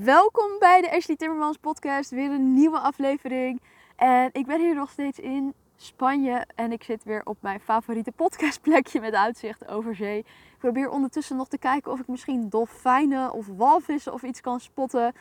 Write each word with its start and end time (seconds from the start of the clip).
Welkom 0.00 0.58
bij 0.58 0.80
de 0.80 0.90
Ashley 0.90 1.16
Timmermans 1.16 1.56
podcast, 1.56 2.10
weer 2.10 2.30
een 2.30 2.54
nieuwe 2.54 2.78
aflevering. 2.78 3.60
En 3.96 4.28
ik 4.32 4.46
ben 4.46 4.60
hier 4.60 4.74
nog 4.74 4.90
steeds 4.90 5.18
in 5.18 5.54
Spanje 5.76 6.46
en 6.54 6.72
ik 6.72 6.82
zit 6.82 7.04
weer 7.04 7.20
op 7.24 7.36
mijn 7.40 7.60
favoriete 7.60 8.12
podcastplekje 8.12 9.00
met 9.00 9.14
uitzicht 9.14 9.68
over 9.68 9.94
zee. 9.94 10.18
Ik 10.18 10.58
probeer 10.58 10.90
ondertussen 10.90 11.36
nog 11.36 11.48
te 11.48 11.58
kijken 11.58 11.92
of 11.92 12.00
ik 12.00 12.06
misschien 12.06 12.48
dolfijnen 12.48 13.32
of 13.32 13.46
walvissen 13.56 14.12
of 14.12 14.22
iets 14.22 14.40
kan 14.40 14.60
spotten. 14.60 15.12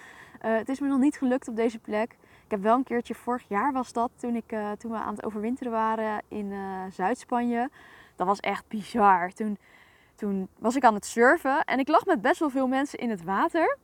Uh, 0.46 0.58
het 0.58 0.70
is 0.70 0.80
me 0.80 0.88
nog 0.88 1.00
niet 1.00 1.18
gelukt 1.18 1.48
op 1.48 1.56
deze 1.56 1.80
plek. 1.80 2.12
Ik 2.46 2.52
heb 2.52 2.62
wel 2.62 2.76
een 2.76 2.84
keertje, 2.84 3.16
vorig 3.16 3.44
jaar 3.48 3.74
was 3.74 3.94
dat, 3.94 4.12
toen, 4.16 4.36
ik, 4.36 4.52
uh, 4.52 4.72
toen 4.72 4.92
we 4.92 4.98
aan 4.98 5.16
het 5.16 5.26
overwinteren 5.26 5.72
waren 5.72 6.22
in 6.28 6.52
uh, 6.52 6.84
Zuid-Spanje. 6.92 7.70
Dat 8.16 8.28
was 8.28 8.40
echt 8.40 8.68
bizar. 8.68 9.32
Toen, 9.32 9.58
toen 10.16 10.48
was 10.60 10.76
ik 10.76 10.84
aan 10.84 10.94
het 10.94 11.06
surfen 11.06 11.64
en 11.64 11.80
ik 11.80 11.88
lag 11.88 12.06
met 12.06 12.22
best 12.22 12.40
wel 12.40 12.50
veel 12.50 12.68
mensen 12.68 13.00
in 13.00 13.10
het 13.10 13.24
water. 13.24 13.78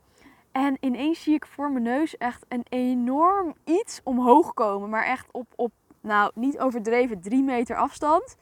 En 0.58 0.76
ineens 0.80 1.22
zie 1.22 1.34
ik 1.34 1.46
voor 1.46 1.70
mijn 1.70 1.84
neus 1.84 2.16
echt 2.16 2.44
een 2.48 2.66
enorm 2.68 3.54
iets 3.64 4.00
omhoog 4.04 4.54
komen. 4.54 4.88
Maar 4.88 5.04
echt 5.04 5.26
op, 5.30 5.46
op 5.56 5.72
nou 6.00 6.30
niet 6.34 6.58
overdreven, 6.58 7.20
drie 7.20 7.42
meter 7.42 7.76
afstand. 7.76 8.36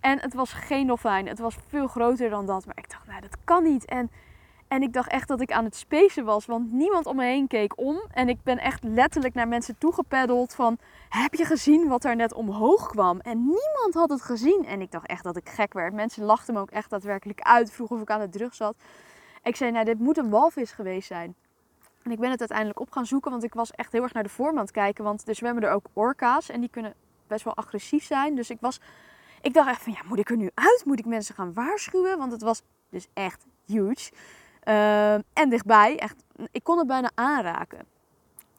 En 0.00 0.20
het 0.20 0.34
was 0.34 0.52
geen 0.52 0.86
dolfijn. 0.86 1.28
Het 1.28 1.38
was 1.38 1.56
veel 1.68 1.86
groter 1.86 2.30
dan 2.30 2.46
dat. 2.46 2.66
Maar 2.66 2.78
ik 2.78 2.90
dacht, 2.90 3.06
nou 3.06 3.20
dat 3.20 3.36
kan 3.44 3.62
niet. 3.62 3.84
En, 3.84 4.10
en 4.68 4.82
ik 4.82 4.92
dacht 4.92 5.10
echt 5.10 5.28
dat 5.28 5.40
ik 5.40 5.52
aan 5.52 5.64
het 5.64 5.76
spacen 5.76 6.24
was. 6.24 6.46
Want 6.46 6.72
niemand 6.72 7.06
om 7.06 7.16
me 7.16 7.24
heen 7.24 7.46
keek 7.46 7.78
om. 7.78 8.00
En 8.12 8.28
ik 8.28 8.42
ben 8.42 8.58
echt 8.58 8.82
letterlijk 8.82 9.34
naar 9.34 9.48
mensen 9.48 9.78
toegepeddeld 9.78 10.54
van... 10.54 10.78
Heb 11.08 11.34
je 11.34 11.44
gezien 11.44 11.88
wat 11.88 12.04
er 12.04 12.16
net 12.16 12.34
omhoog 12.34 12.86
kwam? 12.86 13.20
En 13.20 13.38
niemand 13.38 13.94
had 13.94 14.10
het 14.10 14.22
gezien. 14.22 14.64
En 14.66 14.80
ik 14.80 14.90
dacht 14.90 15.06
echt 15.06 15.24
dat 15.24 15.36
ik 15.36 15.48
gek 15.48 15.72
werd. 15.72 15.94
Mensen 15.94 16.24
lachten 16.24 16.54
me 16.54 16.60
ook 16.60 16.70
echt 16.70 16.90
daadwerkelijk 16.90 17.40
uit. 17.40 17.72
Vroegen 17.72 17.96
of 17.96 18.02
ik 18.02 18.10
aan 18.10 18.20
de 18.20 18.28
drug 18.28 18.54
zat. 18.54 18.74
Ik 19.42 19.56
zei, 19.56 19.70
nou 19.70 19.84
dit 19.84 19.98
moet 19.98 20.18
een 20.18 20.30
walvis 20.30 20.72
geweest 20.72 21.06
zijn. 21.06 21.34
En 22.02 22.10
ik 22.10 22.18
ben 22.18 22.30
het 22.30 22.40
uiteindelijk 22.40 22.80
op 22.80 22.90
gaan 22.90 23.06
zoeken, 23.06 23.30
want 23.30 23.44
ik 23.44 23.54
was 23.54 23.70
echt 23.70 23.92
heel 23.92 24.02
erg 24.02 24.12
naar 24.12 24.22
de 24.22 24.28
vorm 24.28 24.56
aan 24.56 24.62
het 24.62 24.70
kijken. 24.70 25.04
Want 25.04 25.28
er 25.28 25.34
zwemmen 25.34 25.62
er 25.62 25.70
ook 25.70 25.86
orka's 25.92 26.48
en 26.48 26.60
die 26.60 26.70
kunnen 26.70 26.94
best 27.26 27.44
wel 27.44 27.56
agressief 27.56 28.04
zijn. 28.04 28.34
Dus 28.34 28.50
ik 28.50 28.58
was, 28.60 28.80
ik 29.40 29.54
dacht 29.54 29.68
echt 29.68 29.82
van, 29.82 29.92
ja, 29.92 30.00
moet 30.08 30.18
ik 30.18 30.30
er 30.30 30.36
nu 30.36 30.50
uit? 30.54 30.82
Moet 30.84 30.98
ik 30.98 31.06
mensen 31.06 31.34
gaan 31.34 31.52
waarschuwen? 31.52 32.18
Want 32.18 32.32
het 32.32 32.42
was 32.42 32.62
dus 32.88 33.08
echt 33.12 33.46
huge. 33.66 34.10
Uh, 34.64 35.14
en 35.14 35.48
dichtbij, 35.48 35.98
echt, 35.98 36.24
ik 36.50 36.64
kon 36.64 36.78
het 36.78 36.86
bijna 36.86 37.10
aanraken. 37.14 37.86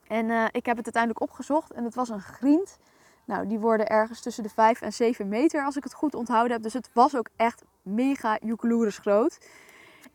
En 0.08 0.30
uh, 0.30 0.45
ik 0.52 0.66
heb 0.66 0.76
het 0.78 0.86
uiteindelijk 0.86 1.22
opgezocht 1.22 1.72
en 1.72 1.83
het 1.83 1.95
was 1.95 2.09
een 2.09 2.22
griend. 2.22 2.78
Nou, 3.26 3.48
die 3.48 3.59
worden 3.59 3.88
ergens 3.88 4.22
tussen 4.22 4.44
de 4.44 4.50
5 4.50 4.81
en 4.81 4.94
7 4.94 5.28
meter 5.28 5.66
als 5.66 5.76
ik 5.76 5.83
het 5.83 5.94
goed 5.94 6.16
onthouden 6.16 6.52
heb. 6.52 6.64
Dus 6.64 6.73
het 6.73 6.89
was 6.94 7.16
ook 7.16 7.30
echt 7.36 7.64
mega 7.81 8.38
joekeloeris 8.44 8.98
groot. 8.98 9.38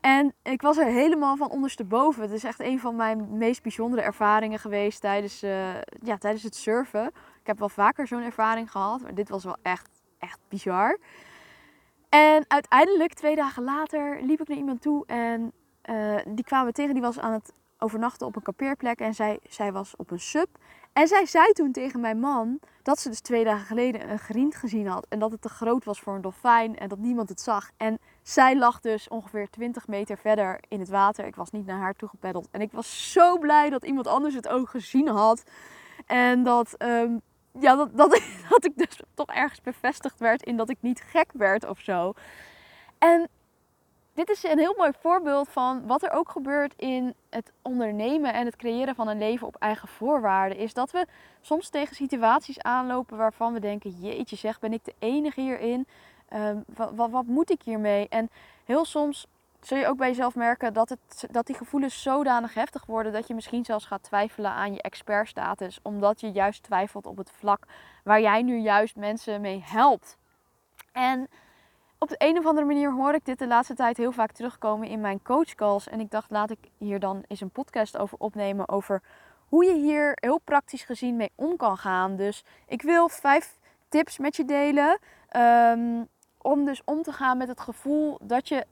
En 0.01 0.33
ik 0.43 0.61
was 0.61 0.77
er 0.77 0.85
helemaal 0.85 1.35
van 1.35 1.49
ondersteboven. 1.49 2.21
Het 2.21 2.31
is 2.31 2.43
echt 2.43 2.59
een 2.59 2.79
van 2.79 2.95
mijn 2.95 3.37
meest 3.37 3.61
bijzondere 3.61 4.01
ervaringen 4.01 4.59
geweest 4.59 5.01
tijdens, 5.01 5.43
uh, 5.43 5.75
ja, 6.03 6.17
tijdens 6.17 6.43
het 6.43 6.55
surfen. 6.55 7.05
Ik 7.41 7.47
heb 7.47 7.59
wel 7.59 7.69
vaker 7.69 8.07
zo'n 8.07 8.23
ervaring 8.23 8.71
gehad, 8.71 9.01
maar 9.01 9.13
dit 9.13 9.29
was 9.29 9.43
wel 9.43 9.57
echt, 9.61 9.89
echt 10.19 10.39
bizar. 10.49 10.97
En 12.09 12.45
uiteindelijk, 12.47 13.13
twee 13.13 13.35
dagen 13.35 13.63
later, 13.63 14.21
liep 14.21 14.41
ik 14.41 14.47
naar 14.47 14.57
iemand 14.57 14.81
toe 14.81 15.05
en 15.05 15.51
uh, 15.89 16.15
die 16.27 16.45
kwamen 16.45 16.73
tegen. 16.73 16.93
Die 16.93 17.03
was 17.03 17.19
aan 17.19 17.33
het 17.33 17.53
overnachten 17.79 18.27
op 18.27 18.35
een 18.35 18.41
kampeerplek 18.41 18.99
en 18.99 19.13
zij, 19.13 19.39
zij 19.49 19.71
was 19.71 19.95
op 19.95 20.11
een 20.11 20.19
sub. 20.19 20.47
En 20.93 21.07
zij 21.07 21.25
zei 21.25 21.51
toen 21.51 21.71
tegen 21.71 21.99
mijn 21.99 22.19
man 22.19 22.59
dat 22.83 22.99
ze 22.99 23.09
dus 23.09 23.19
twee 23.19 23.43
dagen 23.43 23.65
geleden 23.65 24.11
een 24.11 24.19
griend 24.19 24.55
gezien 24.55 24.87
had. 24.87 25.05
En 25.09 25.19
dat 25.19 25.31
het 25.31 25.41
te 25.41 25.49
groot 25.49 25.85
was 25.85 25.99
voor 25.99 26.15
een 26.15 26.21
dolfijn 26.21 26.77
en 26.77 26.89
dat 26.89 26.97
niemand 26.97 27.29
het 27.29 27.41
zag. 27.41 27.69
En 27.77 27.99
zij 28.21 28.57
lag 28.57 28.79
dus 28.79 29.07
ongeveer 29.07 29.49
20 29.49 29.87
meter 29.87 30.17
verder 30.17 30.59
in 30.67 30.79
het 30.79 30.89
water. 30.89 31.25
Ik 31.25 31.35
was 31.35 31.51
niet 31.51 31.65
naar 31.65 31.79
haar 31.79 31.93
toe 31.93 32.09
gepeddeld. 32.09 32.47
En 32.51 32.61
ik 32.61 32.71
was 32.71 33.11
zo 33.11 33.37
blij 33.37 33.69
dat 33.69 33.85
iemand 33.85 34.07
anders 34.07 34.35
het 34.35 34.47
ook 34.47 34.69
gezien 34.69 35.07
had. 35.07 35.43
En 36.05 36.43
dat, 36.43 36.75
um, 36.77 37.21
ja, 37.59 37.75
dat, 37.75 37.97
dat, 37.97 38.21
dat 38.49 38.65
ik 38.65 38.77
dus 38.77 39.01
toch 39.13 39.29
ergens 39.29 39.61
bevestigd 39.61 40.19
werd 40.19 40.43
in 40.43 40.57
dat 40.57 40.69
ik 40.69 40.77
niet 40.79 41.01
gek 41.01 41.31
werd 41.33 41.65
of 41.65 41.79
zo. 41.79 42.13
En 42.97 43.29
dit 44.17 44.29
is 44.29 44.43
een 44.43 44.59
heel 44.59 44.73
mooi 44.77 44.91
voorbeeld 44.99 45.49
van 45.49 45.87
wat 45.87 46.03
er 46.03 46.11
ook 46.11 46.29
gebeurt 46.29 46.73
in 46.77 47.13
het 47.29 47.51
ondernemen 47.61 48.33
en 48.33 48.45
het 48.45 48.55
creëren 48.55 48.95
van 48.95 49.07
een 49.07 49.17
leven 49.17 49.47
op 49.47 49.55
eigen 49.55 49.87
voorwaarden. 49.87 50.57
Is 50.57 50.73
dat 50.73 50.91
we 50.91 51.05
soms 51.41 51.69
tegen 51.69 51.95
situaties 51.95 52.61
aanlopen 52.61 53.17
waarvan 53.17 53.53
we 53.53 53.59
denken: 53.59 53.89
jeetje, 53.89 54.35
zeg, 54.35 54.59
ben 54.59 54.73
ik 54.73 54.85
de 54.85 54.93
enige 54.99 55.41
hierin? 55.41 55.87
Wat, 56.75 56.91
wat, 56.95 57.09
wat, 57.09 57.25
moet 57.25 57.49
ik 57.49 57.61
hiermee? 57.61 58.07
En 58.09 58.29
heel 58.65 58.85
soms 58.85 59.27
zul 59.61 59.77
je 59.77 59.87
ook 59.87 59.97
bij 59.97 60.07
jezelf 60.07 60.35
merken 60.35 60.73
dat, 60.73 60.89
het, 60.89 61.27
dat 61.31 61.45
die 61.45 61.55
gevoelens 61.55 62.01
zodanig 62.01 62.53
heftig 62.53 62.85
worden 62.85 63.13
dat 63.13 63.27
je 63.27 63.33
misschien 63.33 63.65
zelfs 63.65 63.85
gaat 63.85 64.03
twijfelen 64.03 64.51
aan 64.51 64.73
je 64.73 64.81
expertstatus, 64.81 65.79
omdat 65.81 66.19
je 66.21 66.31
juist 66.31 66.63
twijfelt 66.63 67.05
op 67.05 67.17
het 67.17 67.31
vlak 67.31 67.63
waar 68.03 68.21
jij 68.21 68.41
nu 68.41 68.57
juist 68.57 68.95
mensen 68.95 69.41
mee 69.41 69.63
helpt. 69.65 70.17
En 70.91 71.27
op 71.99 72.09
de 72.09 72.15
een 72.17 72.37
of 72.37 72.45
andere 72.45 72.65
manier 72.65 72.91
hoor 72.91 73.13
ik 73.13 73.25
dit 73.25 73.39
de 73.39 73.47
laatste 73.47 73.73
tijd 73.73 73.97
heel 73.97 74.11
vaak 74.11 74.31
terugkomen 74.31 74.87
in 74.87 75.01
mijn 75.01 75.21
coachcalls. 75.21 75.87
En 75.87 75.99
ik 75.99 76.11
dacht, 76.11 76.31
laat 76.31 76.51
ik 76.51 76.59
hier 76.77 76.99
dan 76.99 77.23
eens 77.27 77.41
een 77.41 77.49
podcast 77.49 77.97
over 77.97 78.17
opnemen. 78.17 78.69
Over 78.69 79.01
hoe 79.47 79.65
je 79.65 79.73
hier 79.73 80.11
heel 80.19 80.39
praktisch 80.39 80.83
gezien 80.83 81.15
mee 81.15 81.31
om 81.35 81.57
kan 81.57 81.77
gaan. 81.77 82.15
Dus 82.15 82.43
ik 82.67 82.81
wil 82.81 83.09
vijf 83.09 83.59
tips 83.89 84.17
met 84.17 84.35
je 84.35 84.45
delen. 84.45 84.99
Um, 85.37 86.07
om 86.41 86.65
dus 86.65 86.81
om 86.85 87.01
te 87.01 87.11
gaan 87.11 87.37
met 87.37 87.47
het 87.47 87.59
gevoel 87.59 88.17
dat 88.21 88.47
je, 88.47 88.65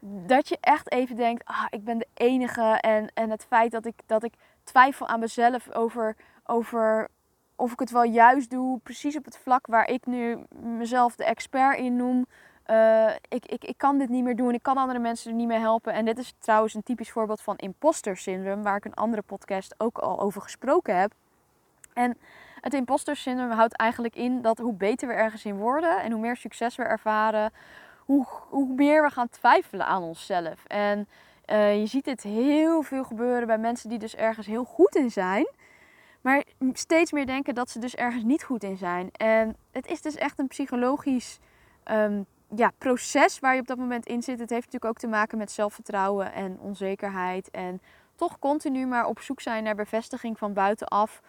dat 0.00 0.48
je 0.48 0.58
echt 0.60 0.92
even 0.92 1.16
denkt: 1.16 1.44
ah, 1.44 1.66
ik 1.70 1.84
ben 1.84 1.98
de 1.98 2.08
enige. 2.14 2.62
En, 2.62 3.10
en 3.14 3.30
het 3.30 3.44
feit 3.44 3.70
dat 3.70 3.86
ik, 3.86 3.94
dat 4.06 4.22
ik 4.22 4.34
twijfel 4.64 5.06
aan 5.06 5.20
mezelf 5.20 5.74
over, 5.74 6.16
over 6.44 7.08
of 7.56 7.72
ik 7.72 7.78
het 7.78 7.90
wel 7.90 8.04
juist 8.04 8.50
doe. 8.50 8.78
Precies 8.78 9.16
op 9.16 9.24
het 9.24 9.38
vlak 9.38 9.66
waar 9.66 9.88
ik 9.88 10.06
nu 10.06 10.38
mezelf 10.50 11.16
de 11.16 11.24
expert 11.24 11.78
in 11.78 11.96
noem. 11.96 12.26
Uh, 12.70 13.10
ik, 13.28 13.46
ik, 13.46 13.64
ik 13.64 13.78
kan 13.78 13.98
dit 13.98 14.08
niet 14.08 14.24
meer 14.24 14.36
doen, 14.36 14.54
ik 14.54 14.62
kan 14.62 14.76
andere 14.76 14.98
mensen 14.98 15.30
er 15.30 15.36
niet 15.36 15.46
meer 15.46 15.60
helpen. 15.60 15.92
En 15.92 16.04
dit 16.04 16.18
is 16.18 16.34
trouwens 16.38 16.74
een 16.74 16.82
typisch 16.82 17.10
voorbeeld 17.10 17.40
van 17.40 17.56
imposter 17.56 18.16
syndroom, 18.16 18.62
waar 18.62 18.76
ik 18.76 18.84
een 18.84 18.94
andere 18.94 19.22
podcast 19.22 19.74
ook 19.78 19.98
al 19.98 20.20
over 20.20 20.42
gesproken 20.42 20.98
heb. 20.98 21.12
En 21.92 22.18
het 22.60 22.74
imposter 22.74 23.16
syndroom 23.16 23.50
houdt 23.50 23.76
eigenlijk 23.76 24.16
in 24.16 24.42
dat 24.42 24.58
hoe 24.58 24.74
beter 24.74 25.08
we 25.08 25.14
ergens 25.14 25.44
in 25.44 25.56
worden 25.56 26.02
en 26.02 26.12
hoe 26.12 26.20
meer 26.20 26.36
succes 26.36 26.76
we 26.76 26.82
ervaren, 26.82 27.52
hoe, 27.98 28.26
hoe 28.48 28.74
meer 28.74 29.02
we 29.02 29.10
gaan 29.10 29.28
twijfelen 29.28 29.86
aan 29.86 30.02
onszelf. 30.02 30.64
En 30.64 31.08
uh, 31.46 31.80
je 31.80 31.86
ziet 31.86 32.04
dit 32.04 32.22
heel 32.22 32.82
veel 32.82 33.04
gebeuren 33.04 33.46
bij 33.46 33.58
mensen 33.58 33.88
die 33.88 33.98
dus 33.98 34.16
ergens 34.16 34.46
heel 34.46 34.64
goed 34.64 34.94
in 34.94 35.10
zijn. 35.10 35.48
Maar 36.20 36.44
steeds 36.72 37.12
meer 37.12 37.26
denken 37.26 37.54
dat 37.54 37.70
ze 37.70 37.78
dus 37.78 37.94
ergens 37.94 38.24
niet 38.24 38.42
goed 38.42 38.62
in 38.62 38.76
zijn. 38.76 39.10
En 39.12 39.56
het 39.72 39.86
is 39.86 40.02
dus 40.02 40.14
echt 40.14 40.38
een 40.38 40.46
psychologisch 40.46 41.38
um, 41.90 42.26
ja, 42.56 42.72
proces 42.78 43.38
waar 43.38 43.54
je 43.54 43.60
op 43.60 43.66
dat 43.66 43.78
moment 43.78 44.06
in 44.06 44.22
zit. 44.22 44.38
Het 44.38 44.50
heeft 44.50 44.64
natuurlijk 44.64 44.84
ook 44.84 44.98
te 44.98 45.06
maken 45.06 45.38
met 45.38 45.50
zelfvertrouwen 45.50 46.32
en 46.32 46.58
onzekerheid. 46.60 47.50
En 47.50 47.80
toch 48.14 48.38
continu 48.38 48.86
maar 48.86 49.06
op 49.06 49.20
zoek 49.20 49.40
zijn 49.40 49.64
naar 49.64 49.74
bevestiging 49.74 50.38
van 50.38 50.52
buitenaf. 50.52 51.20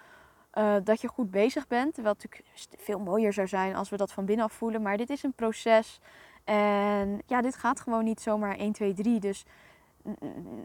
Uh, 0.53 0.75
dat 0.83 1.01
je 1.01 1.07
goed 1.07 1.31
bezig 1.31 1.67
bent. 1.67 1.93
Terwijl 1.93 2.15
het 2.15 2.23
natuurlijk 2.23 2.81
veel 2.81 2.99
mooier 2.99 3.33
zou 3.33 3.47
zijn 3.47 3.75
als 3.75 3.89
we 3.89 3.97
dat 3.97 4.11
van 4.11 4.25
binnenaf 4.25 4.53
voelen. 4.53 4.81
Maar 4.81 4.97
dit 4.97 5.09
is 5.09 5.23
een 5.23 5.33
proces. 5.33 5.99
En 6.43 7.21
ja, 7.25 7.41
dit 7.41 7.55
gaat 7.55 7.79
gewoon 7.79 8.03
niet 8.03 8.21
zomaar 8.21 8.55
1, 8.55 8.71
2, 8.71 8.93
3. 8.93 9.19
Dus 9.19 9.45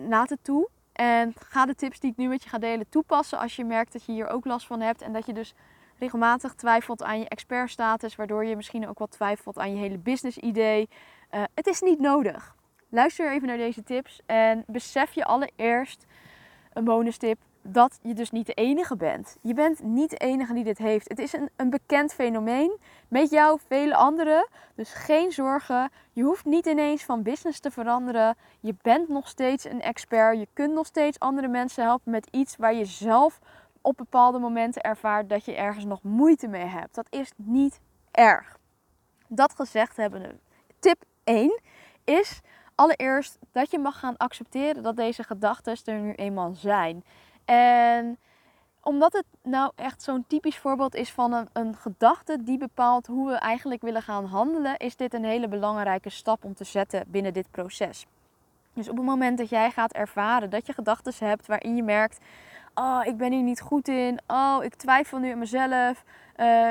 laat 0.09 0.29
het 0.29 0.45
toe. 0.45 0.69
En 0.93 1.35
ga 1.37 1.67
de 1.67 1.75
tips 1.75 2.01
die 2.01 2.11
ik 2.11 2.17
nu 2.17 2.29
met 2.29 2.43
je 2.43 2.49
ga 2.49 2.59
delen 2.59 2.89
toepassen 2.89 3.39
als 3.39 3.57
je 3.57 3.65
merkt 3.65 3.93
dat 3.93 4.05
je 4.05 4.13
hier 4.13 4.29
ook 4.29 4.45
last 4.45 4.67
van 4.67 4.81
hebt. 4.81 5.03
En 5.03 5.13
dat 5.13 5.27
je 5.27 5.33
dus 5.33 5.55
regelmatig 6.01 6.55
twijfelt 6.55 7.03
aan 7.03 7.19
je 7.19 7.29
expertstatus, 7.29 8.17
waardoor 8.17 8.45
je 8.45 8.57
misschien 8.57 8.89
ook 8.89 8.99
wat 8.99 9.11
twijfelt 9.11 9.59
aan 9.59 9.75
je 9.75 9.81
hele 9.81 9.99
business 9.99 10.37
idee. 10.37 10.89
Uh, 11.35 11.43
het 11.55 11.67
is 11.67 11.81
niet 11.81 12.01
nodig. 12.01 12.55
Luister 12.89 13.33
even 13.33 13.49
naar 13.49 13.57
deze 13.57 13.83
tips 13.83 14.21
en 14.27 14.65
besef 14.67 15.13
je 15.13 15.25
allereerst 15.25 16.07
een 16.73 16.85
bonus 16.85 17.17
tip 17.17 17.39
dat 17.63 17.99
je 18.03 18.15
dus 18.15 18.31
niet 18.31 18.47
de 18.47 18.55
enige 18.55 18.97
bent. 18.97 19.37
Je 19.43 19.55
bent 19.55 19.83
niet 19.83 20.11
de 20.11 20.17
enige 20.17 20.55
die 20.55 20.65
dit 20.65 20.79
heeft. 20.79 21.09
Het 21.09 21.19
is 21.19 21.33
een, 21.33 21.51
een 21.57 21.71
bekend 21.71 22.15
fenomeen. 22.15 22.77
Met 23.09 23.31
jou 23.31 23.59
vele 23.69 23.95
anderen. 23.95 24.49
Dus 24.75 24.93
geen 24.93 25.33
zorgen. 25.33 25.91
Je 26.13 26.23
hoeft 26.23 26.45
niet 26.45 26.67
ineens 26.67 27.05
van 27.05 27.23
business 27.23 27.61
te 27.61 27.71
veranderen. 27.71 28.37
Je 28.61 28.75
bent 28.83 29.09
nog 29.09 29.29
steeds 29.29 29.65
een 29.65 29.83
expert. 29.83 30.39
Je 30.39 30.49
kunt 30.53 30.73
nog 30.73 30.87
steeds 30.87 31.19
andere 31.19 31.49
mensen 31.49 31.85
helpen 31.85 32.11
met 32.11 32.29
iets 32.31 32.57
waar 32.57 32.75
je 32.75 32.85
zelf 32.85 33.39
op 33.81 33.97
bepaalde 33.97 34.39
momenten 34.39 34.83
ervaart 34.83 35.29
dat 35.29 35.45
je 35.45 35.55
ergens 35.55 35.85
nog 35.85 36.03
moeite 36.03 36.49
mee 36.49 36.65
hebt. 36.65 36.95
Dat 36.95 37.07
is 37.11 37.33
niet 37.37 37.81
erg. 38.11 38.59
Dat 39.27 39.55
gezegd 39.55 39.97
hebben, 39.97 40.41
tip 40.79 41.05
1 41.25 41.61
is 42.05 42.41
allereerst 42.75 43.39
dat 43.53 43.71
je 43.71 43.79
mag 43.79 43.99
gaan 43.99 44.17
accepteren 44.17 44.83
dat 44.83 44.97
deze 44.97 45.23
gedachten 45.23 45.79
er 45.85 45.99
nu 45.99 46.13
eenmaal 46.13 46.55
zijn. 46.55 47.05
En 47.45 48.19
omdat 48.83 49.13
het 49.13 49.25
nou 49.43 49.73
echt 49.75 50.03
zo'n 50.03 50.25
typisch 50.27 50.59
voorbeeld 50.59 50.95
is 50.95 51.13
van 51.13 51.33
een, 51.33 51.49
een 51.53 51.77
gedachte 51.77 52.43
die 52.43 52.59
bepaalt 52.59 53.07
hoe 53.07 53.29
we 53.29 53.35
eigenlijk 53.35 53.83
willen 53.83 54.03
gaan 54.03 54.25
handelen, 54.25 54.77
is 54.77 54.97
dit 54.97 55.15
een 55.15 55.25
hele 55.25 55.49
belangrijke 55.49 56.11
stap 56.11 56.45
om 56.45 56.55
te 56.55 56.65
zetten 56.65 57.05
binnen 57.07 57.33
dit 57.33 57.51
proces. 57.51 58.07
Dus 58.73 58.89
op 58.89 58.97
het 58.97 59.05
moment 59.05 59.39
dat 59.39 59.49
jij 59.49 59.71
gaat 59.71 59.93
ervaren 59.93 60.51
dat 60.51 60.67
je 60.67 60.73
gedachten 60.73 61.27
hebt 61.27 61.47
waarin 61.47 61.77
je 61.77 61.83
merkt: 61.83 62.19
Oh, 62.75 63.01
ik 63.05 63.17
ben 63.17 63.33
hier 63.33 63.43
niet 63.43 63.61
goed 63.61 63.89
in. 63.89 64.19
Oh, 64.27 64.59
ik 64.63 64.75
twijfel 64.75 65.19
nu 65.19 65.31
aan 65.31 65.39
mezelf. 65.39 66.05
Uh, 66.37 66.71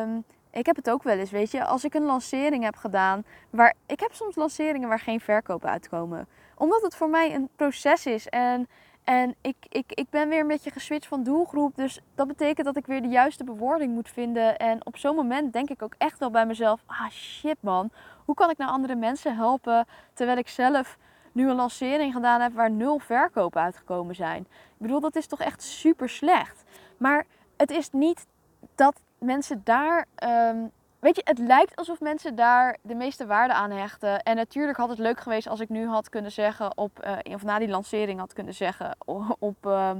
um, 0.00 0.24
ik 0.50 0.66
heb 0.66 0.76
het 0.76 0.90
ook 0.90 1.02
wel 1.02 1.18
eens, 1.18 1.30
weet 1.30 1.50
je, 1.50 1.64
als 1.64 1.84
ik 1.84 1.94
een 1.94 2.02
lancering 2.02 2.64
heb 2.64 2.76
gedaan, 2.76 3.24
waar 3.50 3.74
ik 3.86 4.00
heb 4.00 4.12
soms 4.12 4.36
lanceringen 4.36 4.88
waar 4.88 5.00
geen 5.00 5.20
verkopen 5.20 5.70
uitkomen. 5.70 6.28
Omdat 6.56 6.82
het 6.82 6.96
voor 6.96 7.08
mij 7.08 7.34
een 7.34 7.48
proces 7.56 8.06
is 8.06 8.28
en, 8.28 8.68
en 9.04 9.34
ik, 9.40 9.56
ik, 9.68 9.84
ik 9.88 10.10
ben 10.10 10.28
weer 10.28 10.40
een 10.40 10.46
beetje 10.46 10.70
geswitcht 10.70 11.08
van 11.08 11.22
doelgroep. 11.22 11.76
Dus 11.76 12.00
dat 12.14 12.26
betekent 12.26 12.66
dat 12.66 12.76
ik 12.76 12.86
weer 12.86 13.02
de 13.02 13.08
juiste 13.08 13.44
bewoording 13.44 13.94
moet 13.94 14.08
vinden. 14.08 14.56
En 14.56 14.86
op 14.86 14.96
zo'n 14.96 15.14
moment 15.14 15.52
denk 15.52 15.70
ik 15.70 15.82
ook 15.82 15.94
echt 15.98 16.18
wel 16.18 16.30
bij 16.30 16.46
mezelf, 16.46 16.82
ah 16.86 17.10
shit 17.10 17.56
man, 17.60 17.90
hoe 18.24 18.34
kan 18.34 18.50
ik 18.50 18.58
nou 18.58 18.70
andere 18.70 18.94
mensen 18.94 19.36
helpen 19.36 19.86
terwijl 20.14 20.38
ik 20.38 20.48
zelf 20.48 20.98
nu 21.32 21.50
een 21.50 21.56
lancering 21.56 22.12
gedaan 22.12 22.40
heb 22.40 22.52
waar 22.52 22.70
nul 22.70 22.98
verkopen 22.98 23.62
uitgekomen 23.62 24.14
zijn. 24.14 24.40
Ik 24.40 24.76
bedoel, 24.86 25.00
dat 25.00 25.16
is 25.16 25.26
toch 25.26 25.40
echt 25.40 25.62
super 25.62 26.08
slecht. 26.08 26.64
Maar 26.96 27.26
het 27.56 27.70
is 27.70 27.90
niet 27.90 28.26
dat 28.74 29.00
mensen 29.18 29.60
daar. 29.64 30.06
Ehm, 30.14 30.56
weet 30.98 31.16
je, 31.16 31.22
het 31.24 31.38
lijkt 31.38 31.76
alsof 31.76 32.00
mensen 32.00 32.34
daar 32.34 32.76
de 32.82 32.94
meeste 32.94 33.26
waarde 33.26 33.54
aan 33.54 33.70
hechten. 33.70 34.22
En 34.22 34.36
natuurlijk 34.36 34.78
had 34.78 34.88
het 34.88 34.98
leuk 34.98 35.20
geweest 35.20 35.48
als 35.48 35.60
ik 35.60 35.68
nu 35.68 35.86
had 35.86 36.08
kunnen 36.08 36.32
zeggen 36.32 36.76
op, 36.76 37.06
uh, 37.24 37.34
of 37.34 37.42
na 37.42 37.58
die 37.58 37.68
lancering 37.68 38.18
had 38.18 38.32
kunnen 38.32 38.54
zeggen 38.54 38.96
op 39.38 39.66
uh, 39.66 39.90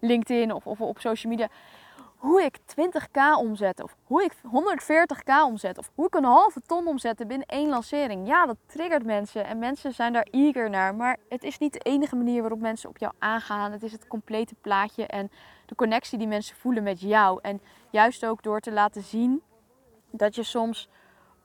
LinkedIn 0.00 0.52
of, 0.52 0.66
of 0.66 0.80
op 0.80 0.98
social 0.98 1.32
media. 1.32 1.48
Hoe 2.16 2.42
ik 2.42 2.58
20k 2.58 3.38
omzet, 3.38 3.82
of 3.82 3.96
hoe 4.02 4.24
ik 4.24 4.32
140k 4.34 5.32
omzet, 5.44 5.78
of 5.78 5.90
hoe 5.94 6.06
ik 6.06 6.14
een 6.14 6.24
halve 6.24 6.60
ton 6.60 6.86
omzet 6.86 7.28
binnen 7.28 7.46
één 7.46 7.68
lancering. 7.68 8.26
Ja, 8.26 8.46
dat 8.46 8.56
triggert 8.66 9.04
mensen 9.04 9.44
en 9.44 9.58
mensen 9.58 9.94
zijn 9.94 10.12
daar 10.12 10.26
eager 10.30 10.70
naar. 10.70 10.94
Maar 10.94 11.16
het 11.28 11.44
is 11.44 11.58
niet 11.58 11.72
de 11.72 11.78
enige 11.78 12.16
manier 12.16 12.40
waarop 12.40 12.60
mensen 12.60 12.88
op 12.88 12.98
jou 12.98 13.12
aangaan. 13.18 13.72
Het 13.72 13.82
is 13.82 13.92
het 13.92 14.06
complete 14.06 14.54
plaatje 14.60 15.06
en 15.06 15.30
de 15.66 15.74
connectie 15.74 16.18
die 16.18 16.26
mensen 16.26 16.56
voelen 16.56 16.82
met 16.82 17.00
jou. 17.00 17.38
En 17.42 17.60
juist 17.90 18.26
ook 18.26 18.42
door 18.42 18.60
te 18.60 18.72
laten 18.72 19.02
zien 19.02 19.42
dat 20.10 20.34
je 20.34 20.42
soms 20.42 20.88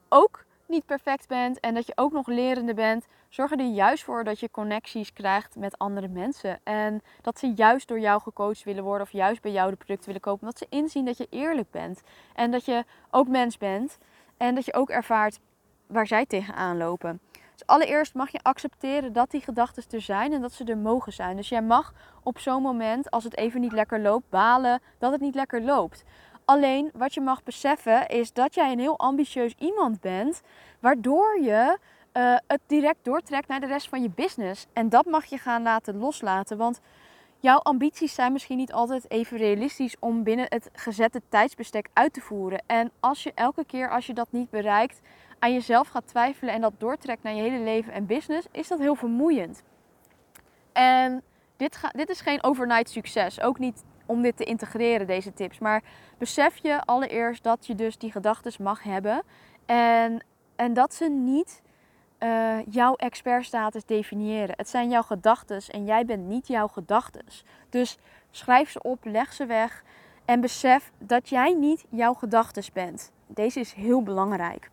ook 0.08 0.44
niet 0.72 0.86
perfect 0.86 1.28
bent 1.28 1.60
en 1.60 1.74
dat 1.74 1.86
je 1.86 1.92
ook 1.94 2.12
nog 2.12 2.26
lerende 2.26 2.74
bent, 2.74 3.06
zorg 3.28 3.52
er 3.52 3.60
juist 3.60 4.04
voor 4.04 4.24
dat 4.24 4.40
je 4.40 4.50
connecties 4.50 5.12
krijgt 5.12 5.56
met 5.56 5.78
andere 5.78 6.08
mensen. 6.08 6.60
En 6.62 7.02
dat 7.20 7.38
ze 7.38 7.52
juist 7.56 7.88
door 7.88 8.00
jou 8.00 8.20
gecoacht 8.20 8.64
willen 8.64 8.84
worden 8.84 9.06
of 9.06 9.12
juist 9.12 9.42
bij 9.42 9.52
jou 9.52 9.70
de 9.70 9.76
producten 9.76 10.06
willen 10.06 10.20
kopen. 10.20 10.46
Dat 10.46 10.58
ze 10.58 10.66
inzien 10.68 11.04
dat 11.04 11.16
je 11.16 11.26
eerlijk 11.30 11.70
bent 11.70 12.02
en 12.34 12.50
dat 12.50 12.64
je 12.64 12.84
ook 13.10 13.28
mens 13.28 13.58
bent 13.58 13.98
en 14.36 14.54
dat 14.54 14.64
je 14.64 14.74
ook 14.74 14.90
ervaart 14.90 15.40
waar 15.86 16.06
zij 16.06 16.26
tegenaan 16.26 16.76
lopen. 16.76 17.20
Dus 17.52 17.66
allereerst 17.66 18.14
mag 18.14 18.30
je 18.30 18.42
accepteren 18.42 19.12
dat 19.12 19.30
die 19.30 19.40
gedachten 19.40 19.84
er 19.90 20.00
zijn 20.00 20.32
en 20.32 20.40
dat 20.40 20.52
ze 20.52 20.64
er 20.64 20.78
mogen 20.78 21.12
zijn. 21.12 21.36
Dus 21.36 21.48
jij 21.48 21.62
mag 21.62 21.94
op 22.22 22.38
zo'n 22.38 22.62
moment, 22.62 23.10
als 23.10 23.24
het 23.24 23.36
even 23.36 23.60
niet 23.60 23.72
lekker 23.72 24.00
loopt, 24.00 24.30
balen 24.30 24.80
dat 24.98 25.12
het 25.12 25.20
niet 25.20 25.34
lekker 25.34 25.62
loopt. 25.62 26.04
Alleen 26.52 26.90
wat 26.94 27.14
je 27.14 27.20
mag 27.20 27.42
beseffen 27.42 28.08
is 28.08 28.32
dat 28.32 28.54
jij 28.54 28.72
een 28.72 28.78
heel 28.78 28.98
ambitieus 28.98 29.54
iemand 29.58 30.00
bent, 30.00 30.42
waardoor 30.80 31.40
je 31.40 31.78
uh, 32.12 32.36
het 32.46 32.60
direct 32.66 32.98
doortrekt 33.02 33.48
naar 33.48 33.60
de 33.60 33.66
rest 33.66 33.88
van 33.88 34.02
je 34.02 34.10
business. 34.10 34.66
En 34.72 34.88
dat 34.88 35.04
mag 35.04 35.24
je 35.24 35.38
gaan 35.38 35.62
laten 35.62 35.96
loslaten. 35.96 36.56
Want 36.56 36.80
jouw 37.38 37.58
ambities 37.58 38.14
zijn 38.14 38.32
misschien 38.32 38.56
niet 38.56 38.72
altijd 38.72 39.10
even 39.10 39.36
realistisch 39.36 39.96
om 39.98 40.22
binnen 40.22 40.46
het 40.48 40.70
gezette 40.72 41.22
tijdsbestek 41.28 41.88
uit 41.92 42.12
te 42.12 42.20
voeren. 42.20 42.62
En 42.66 42.90
als 43.00 43.22
je 43.22 43.32
elke 43.34 43.64
keer 43.64 43.90
als 43.90 44.06
je 44.06 44.14
dat 44.14 44.28
niet 44.30 44.50
bereikt, 44.50 45.00
aan 45.38 45.52
jezelf 45.52 45.88
gaat 45.88 46.06
twijfelen 46.06 46.54
en 46.54 46.60
dat 46.60 46.72
doortrekt 46.78 47.22
naar 47.22 47.34
je 47.34 47.42
hele 47.42 47.64
leven 47.64 47.92
en 47.92 48.06
business, 48.06 48.46
is 48.50 48.68
dat 48.68 48.78
heel 48.78 48.94
vermoeiend. 48.94 49.62
En 50.72 51.22
dit, 51.56 51.76
ga, 51.76 51.88
dit 51.88 52.08
is 52.08 52.20
geen 52.20 52.42
overnight 52.42 52.90
succes. 52.90 53.40
Ook 53.40 53.58
niet 53.58 53.82
om 54.06 54.22
dit 54.22 54.36
te 54.36 54.44
integreren, 54.44 55.06
deze 55.06 55.32
tips. 55.32 55.58
Maar 55.58 55.82
besef 56.18 56.56
je 56.56 56.84
allereerst 56.84 57.42
dat 57.42 57.66
je 57.66 57.74
dus 57.74 57.98
die 57.98 58.12
gedachten 58.12 58.52
mag 58.62 58.82
hebben. 58.82 59.22
En, 59.66 60.24
en 60.56 60.72
dat 60.72 60.94
ze 60.94 61.08
niet 61.08 61.62
uh, 62.22 62.58
jouw 62.68 62.94
expertstatus 62.94 63.84
definiëren. 63.84 64.54
Het 64.56 64.68
zijn 64.68 64.90
jouw 64.90 65.02
gedachten 65.02 65.62
en 65.68 65.84
jij 65.84 66.04
bent 66.04 66.26
niet 66.26 66.46
jouw 66.46 66.68
gedachten. 66.68 67.24
Dus 67.68 67.98
schrijf 68.30 68.70
ze 68.70 68.82
op, 68.82 69.04
leg 69.04 69.32
ze 69.32 69.46
weg 69.46 69.84
en 70.24 70.40
besef 70.40 70.92
dat 70.98 71.28
jij 71.28 71.52
niet 71.52 71.84
jouw 71.88 72.14
gedachten 72.14 72.64
bent. 72.72 73.12
Deze 73.26 73.60
is 73.60 73.72
heel 73.72 74.02
belangrijk. 74.02 74.70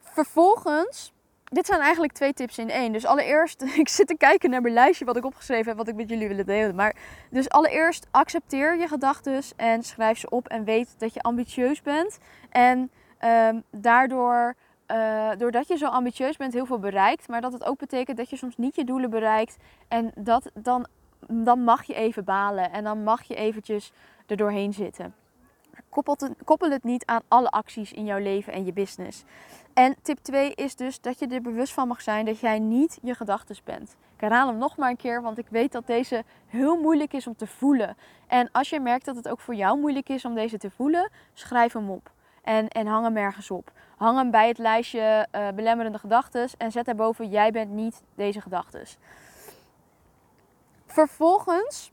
Vervolgens, 0.00 1.12
dit 1.48 1.66
zijn 1.66 1.80
eigenlijk 1.80 2.12
twee 2.12 2.32
tips 2.32 2.58
in 2.58 2.70
één. 2.70 2.92
Dus 2.92 3.06
allereerst, 3.06 3.62
ik 3.82 3.88
zit 3.88 4.06
te 4.06 4.16
kijken 4.16 4.50
naar 4.50 4.60
mijn 4.60 4.74
lijstje 4.74 5.04
wat 5.04 5.16
ik 5.16 5.24
opgeschreven 5.24 5.66
heb, 5.66 5.76
wat 5.76 5.88
ik 5.88 5.94
met 5.94 6.08
jullie 6.08 6.28
wil 6.28 6.44
delen. 6.44 6.74
Maar 6.74 6.96
dus 7.30 7.48
allereerst, 7.48 8.06
accepteer 8.10 8.78
je 8.78 8.88
gedachten 8.88 9.42
en 9.56 9.82
schrijf 9.82 10.18
ze 10.18 10.30
op 10.30 10.48
en 10.48 10.64
weet 10.64 10.94
dat 10.98 11.14
je 11.14 11.20
ambitieus 11.20 11.82
bent. 11.82 12.18
En 12.50 12.90
um, 13.24 13.62
daardoor 13.70 14.54
uh, 14.92 15.30
doordat 15.38 15.68
je 15.68 15.76
zo 15.76 15.86
ambitieus 15.86 16.36
bent, 16.36 16.52
heel 16.52 16.66
veel 16.66 16.78
bereikt. 16.78 17.28
Maar 17.28 17.40
dat 17.40 17.52
het 17.52 17.64
ook 17.64 17.78
betekent 17.78 18.16
dat 18.16 18.30
je 18.30 18.36
soms 18.36 18.56
niet 18.56 18.76
je 18.76 18.84
doelen 18.84 19.10
bereikt. 19.10 19.56
En 19.88 20.12
dat, 20.14 20.50
dan, 20.54 20.86
dan 21.26 21.64
mag 21.64 21.84
je 21.84 21.94
even 21.94 22.24
balen. 22.24 22.72
En 22.72 22.84
dan 22.84 23.02
mag 23.02 23.22
je 23.22 23.34
eventjes 23.34 23.92
er 24.26 24.36
doorheen 24.36 24.72
zitten. 24.72 25.14
Koppel 25.88 26.16
koppel 26.44 26.70
het 26.70 26.84
niet 26.84 27.06
aan 27.06 27.22
alle 27.28 27.50
acties 27.50 27.92
in 27.92 28.04
jouw 28.04 28.18
leven 28.18 28.52
en 28.52 28.64
je 28.64 28.72
business. 28.72 29.24
En 29.78 29.96
tip 30.02 30.18
2 30.18 30.54
is 30.54 30.76
dus 30.76 31.00
dat 31.00 31.18
je 31.18 31.26
er 31.26 31.42
bewust 31.42 31.72
van 31.72 31.88
mag 31.88 32.02
zijn 32.02 32.24
dat 32.24 32.40
jij 32.40 32.58
niet 32.58 32.98
je 33.02 33.14
gedachten 33.14 33.56
bent. 33.64 33.96
Ik 34.14 34.20
herhaal 34.20 34.48
hem 34.48 34.58
nog 34.58 34.76
maar 34.76 34.90
een 34.90 34.96
keer, 34.96 35.22
want 35.22 35.38
ik 35.38 35.46
weet 35.48 35.72
dat 35.72 35.86
deze 35.86 36.24
heel 36.46 36.80
moeilijk 36.80 37.12
is 37.12 37.26
om 37.26 37.36
te 37.36 37.46
voelen. 37.46 37.96
En 38.26 38.48
als 38.52 38.70
je 38.70 38.80
merkt 38.80 39.04
dat 39.04 39.16
het 39.16 39.28
ook 39.28 39.40
voor 39.40 39.54
jou 39.54 39.78
moeilijk 39.78 40.08
is 40.08 40.24
om 40.24 40.34
deze 40.34 40.58
te 40.58 40.70
voelen, 40.70 41.10
schrijf 41.32 41.72
hem 41.72 41.90
op. 41.90 42.10
En, 42.42 42.68
en 42.68 42.86
hang 42.86 43.04
hem 43.04 43.16
ergens 43.16 43.50
op. 43.50 43.72
Hang 43.96 44.16
hem 44.16 44.30
bij 44.30 44.48
het 44.48 44.58
lijstje 44.58 45.26
uh, 45.32 45.48
belemmerende 45.48 45.98
gedachten 45.98 46.48
en 46.56 46.72
zet 46.72 46.84
daarboven: 46.84 47.28
jij 47.28 47.50
bent 47.50 47.70
niet 47.70 48.02
deze 48.14 48.40
gedachten. 48.40 48.84
Vervolgens, 50.86 51.92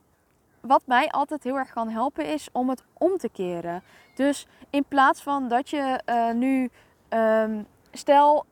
wat 0.61 0.81
mij 0.85 1.09
altijd 1.11 1.43
heel 1.43 1.57
erg 1.57 1.73
kan 1.73 1.89
helpen, 1.89 2.25
is 2.25 2.49
om 2.51 2.69
het 2.69 2.83
om 2.93 3.17
te 3.17 3.29
keren. 3.29 3.83
Dus 4.15 4.47
in 4.69 4.85
plaats 4.87 5.23
van 5.23 5.47
dat 5.47 5.69
je 5.69 6.01
uh, 6.05 6.31
nu, 6.31 6.69
um, 7.09 7.67
stel, 7.97 8.45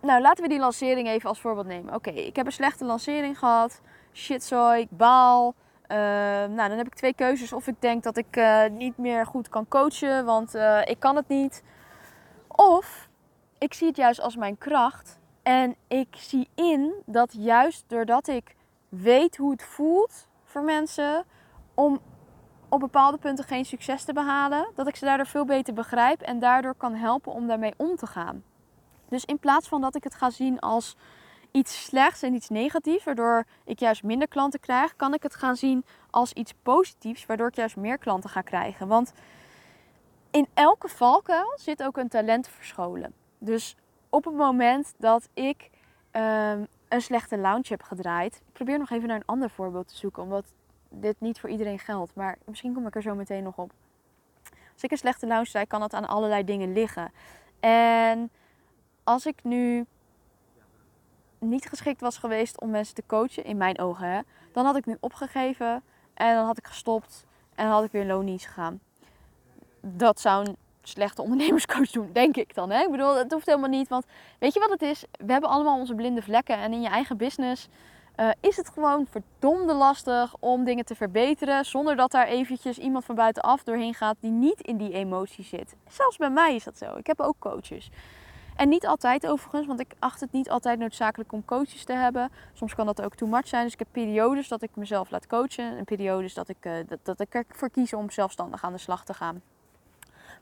nou 0.00 0.20
laten 0.20 0.42
we 0.42 0.48
die 0.48 0.58
lancering 0.58 1.08
even 1.08 1.28
als 1.28 1.40
voorbeeld 1.40 1.66
nemen. 1.66 1.94
Oké, 1.94 2.10
ik 2.10 2.36
heb 2.36 2.46
een 2.46 2.52
slechte 2.52 2.84
lancering 2.84 3.38
gehad. 3.38 3.80
Shitzooi, 4.12 4.80
ik 4.80 4.90
baal. 4.90 5.54
Uh, 5.88 5.96
nou, 5.96 6.68
dan 6.68 6.76
heb 6.76 6.86
ik 6.86 6.94
twee 6.94 7.14
keuzes. 7.14 7.52
Of 7.52 7.66
ik 7.66 7.80
denk 7.80 8.02
dat 8.02 8.16
ik 8.16 8.36
uh, 8.36 8.64
niet 8.70 8.96
meer 8.96 9.26
goed 9.26 9.48
kan 9.48 9.68
coachen, 9.68 10.24
want 10.24 10.54
uh, 10.54 10.80
ik 10.84 10.98
kan 10.98 11.16
het 11.16 11.28
niet. 11.28 11.62
Of 12.46 13.08
ik 13.58 13.74
zie 13.74 13.86
het 13.86 13.96
juist 13.96 14.20
als 14.20 14.36
mijn 14.36 14.58
kracht. 14.58 15.18
En 15.42 15.76
ik 15.88 16.08
zie 16.10 16.48
in 16.54 16.92
dat 17.06 17.32
juist 17.32 17.84
doordat 17.86 18.28
ik 18.28 18.54
weet 18.88 19.36
hoe 19.36 19.50
het 19.50 19.62
voelt 19.62 20.28
voor 20.44 20.62
mensen 20.62 21.24
om 21.74 22.00
op 22.70 22.80
bepaalde 22.80 23.18
punten 23.18 23.44
geen 23.44 23.64
succes 23.64 24.04
te 24.04 24.12
behalen, 24.12 24.68
dat 24.74 24.88
ik 24.88 24.96
ze 24.96 25.04
daardoor 25.04 25.26
veel 25.26 25.44
beter 25.44 25.74
begrijp 25.74 26.20
en 26.20 26.38
daardoor 26.38 26.74
kan 26.74 26.94
helpen 26.94 27.32
om 27.32 27.46
daarmee 27.46 27.74
om 27.76 27.96
te 27.96 28.06
gaan. 28.06 28.42
Dus 29.08 29.24
in 29.24 29.38
plaats 29.38 29.68
van 29.68 29.80
dat 29.80 29.94
ik 29.94 30.04
het 30.04 30.14
ga 30.14 30.30
zien 30.30 30.60
als 30.60 30.96
iets 31.50 31.84
slechts 31.84 32.22
en 32.22 32.34
iets 32.34 32.48
negatiefs, 32.48 33.04
waardoor 33.04 33.44
ik 33.64 33.78
juist 33.78 34.02
minder 34.02 34.28
klanten 34.28 34.60
krijg, 34.60 34.96
kan 34.96 35.14
ik 35.14 35.22
het 35.22 35.34
gaan 35.34 35.56
zien 35.56 35.84
als 36.10 36.32
iets 36.32 36.54
positiefs, 36.62 37.26
waardoor 37.26 37.48
ik 37.48 37.54
juist 37.54 37.76
meer 37.76 37.98
klanten 37.98 38.30
ga 38.30 38.40
krijgen. 38.40 38.88
Want 38.88 39.12
in 40.30 40.46
elke 40.54 40.88
valkuil 40.88 41.52
zit 41.56 41.82
ook 41.82 41.96
een 41.96 42.08
talent 42.08 42.48
verscholen. 42.48 43.14
Dus 43.38 43.76
op 44.08 44.24
het 44.24 44.34
moment 44.34 44.94
dat 44.98 45.28
ik 45.34 45.70
um, 46.12 46.66
een 46.88 47.02
slechte 47.02 47.38
lounge 47.38 47.66
heb 47.68 47.82
gedraaid, 47.82 48.34
ik 48.34 48.52
probeer 48.52 48.78
nog 48.78 48.90
even 48.90 49.08
naar 49.08 49.16
een 49.16 49.26
ander 49.26 49.50
voorbeeld 49.50 49.88
te 49.88 49.96
zoeken, 49.96 50.22
omdat 50.22 50.52
dit 50.90 51.20
niet 51.20 51.40
voor 51.40 51.50
iedereen 51.50 51.78
geldt, 51.78 52.14
maar 52.14 52.38
misschien 52.44 52.74
kom 52.74 52.86
ik 52.86 52.94
er 52.94 53.02
zo 53.02 53.14
meteen 53.14 53.42
nog 53.42 53.56
op. 53.56 53.72
Als 54.72 54.82
ik 54.82 54.90
een 54.90 54.98
slechte 54.98 55.26
lounge 55.26 55.50
draai, 55.50 55.66
kan 55.66 55.80
dat 55.80 55.94
aan 55.94 56.08
allerlei 56.08 56.44
dingen 56.44 56.72
liggen. 56.72 57.12
En 57.60 58.30
als 59.04 59.26
ik 59.26 59.44
nu 59.44 59.86
niet 61.38 61.68
geschikt 61.68 62.00
was 62.00 62.18
geweest 62.18 62.60
om 62.60 62.70
mensen 62.70 62.94
te 62.94 63.02
coachen, 63.06 63.44
in 63.44 63.56
mijn 63.56 63.78
ogen, 63.78 64.08
hè, 64.08 64.20
dan 64.52 64.64
had 64.64 64.76
ik 64.76 64.86
nu 64.86 64.96
opgegeven 65.00 65.82
en 66.14 66.34
dan 66.34 66.46
had 66.46 66.58
ik 66.58 66.66
gestopt 66.66 67.24
en 67.54 67.64
dan 67.64 67.74
had 67.74 67.84
ik 67.84 67.92
weer 67.92 68.06
loonies 68.06 68.44
gegaan. 68.44 68.80
Dat 69.80 70.20
zou 70.20 70.46
een 70.48 70.56
slechte 70.82 71.22
ondernemerscoach 71.22 71.90
doen, 71.90 72.10
denk 72.12 72.36
ik 72.36 72.54
dan. 72.54 72.70
Hè? 72.70 72.82
Ik 72.82 72.90
bedoel, 72.90 73.16
het 73.16 73.32
hoeft 73.32 73.46
helemaal 73.46 73.68
niet, 73.68 73.88
want 73.88 74.04
weet 74.38 74.54
je 74.54 74.60
wat 74.60 74.70
het 74.70 74.82
is? 74.82 75.04
We 75.10 75.32
hebben 75.32 75.50
allemaal 75.50 75.78
onze 75.78 75.94
blinde 75.94 76.22
vlekken 76.22 76.56
en 76.56 76.72
in 76.72 76.80
je 76.80 76.88
eigen 76.88 77.16
business 77.16 77.68
uh, 78.16 78.30
is 78.40 78.56
het 78.56 78.68
gewoon 78.68 79.06
verdomde 79.10 79.74
lastig 79.74 80.34
om 80.38 80.64
dingen 80.64 80.84
te 80.84 80.94
verbeteren 80.94 81.64
zonder 81.64 81.96
dat 81.96 82.10
daar 82.10 82.26
eventjes 82.26 82.78
iemand 82.78 83.04
van 83.04 83.14
buitenaf 83.14 83.62
doorheen 83.62 83.94
gaat 83.94 84.16
die 84.20 84.30
niet 84.30 84.60
in 84.60 84.76
die 84.76 84.92
emotie 84.92 85.44
zit. 85.44 85.74
Zelfs 85.88 86.16
bij 86.16 86.30
mij 86.30 86.54
is 86.54 86.64
dat 86.64 86.78
zo. 86.78 86.96
Ik 86.96 87.06
heb 87.06 87.20
ook 87.20 87.36
coaches. 87.38 87.90
En 88.56 88.68
niet 88.68 88.86
altijd 88.86 89.26
overigens, 89.26 89.66
want 89.66 89.80
ik 89.80 89.94
acht 89.98 90.20
het 90.20 90.32
niet 90.32 90.50
altijd 90.50 90.78
noodzakelijk 90.78 91.32
om 91.32 91.44
coaches 91.44 91.84
te 91.84 91.92
hebben. 91.92 92.30
Soms 92.52 92.74
kan 92.74 92.86
dat 92.86 93.02
ook 93.02 93.14
too 93.14 93.28
much 93.28 93.48
zijn. 93.48 93.64
Dus 93.64 93.72
ik 93.72 93.78
heb 93.78 93.88
periodes 93.90 94.48
dat 94.48 94.62
ik 94.62 94.70
mezelf 94.74 95.10
laat 95.10 95.26
coachen. 95.26 95.76
En 95.76 95.84
periodes 95.84 96.34
dat 96.34 96.48
ik, 96.48 96.66
uh, 96.66 96.72
dat, 96.86 96.98
dat 97.02 97.20
ik 97.20 97.34
ervoor 97.34 97.70
kies 97.70 97.92
om 97.92 98.10
zelfstandig 98.10 98.64
aan 98.64 98.72
de 98.72 98.78
slag 98.78 99.04
te 99.04 99.14
gaan. 99.14 99.42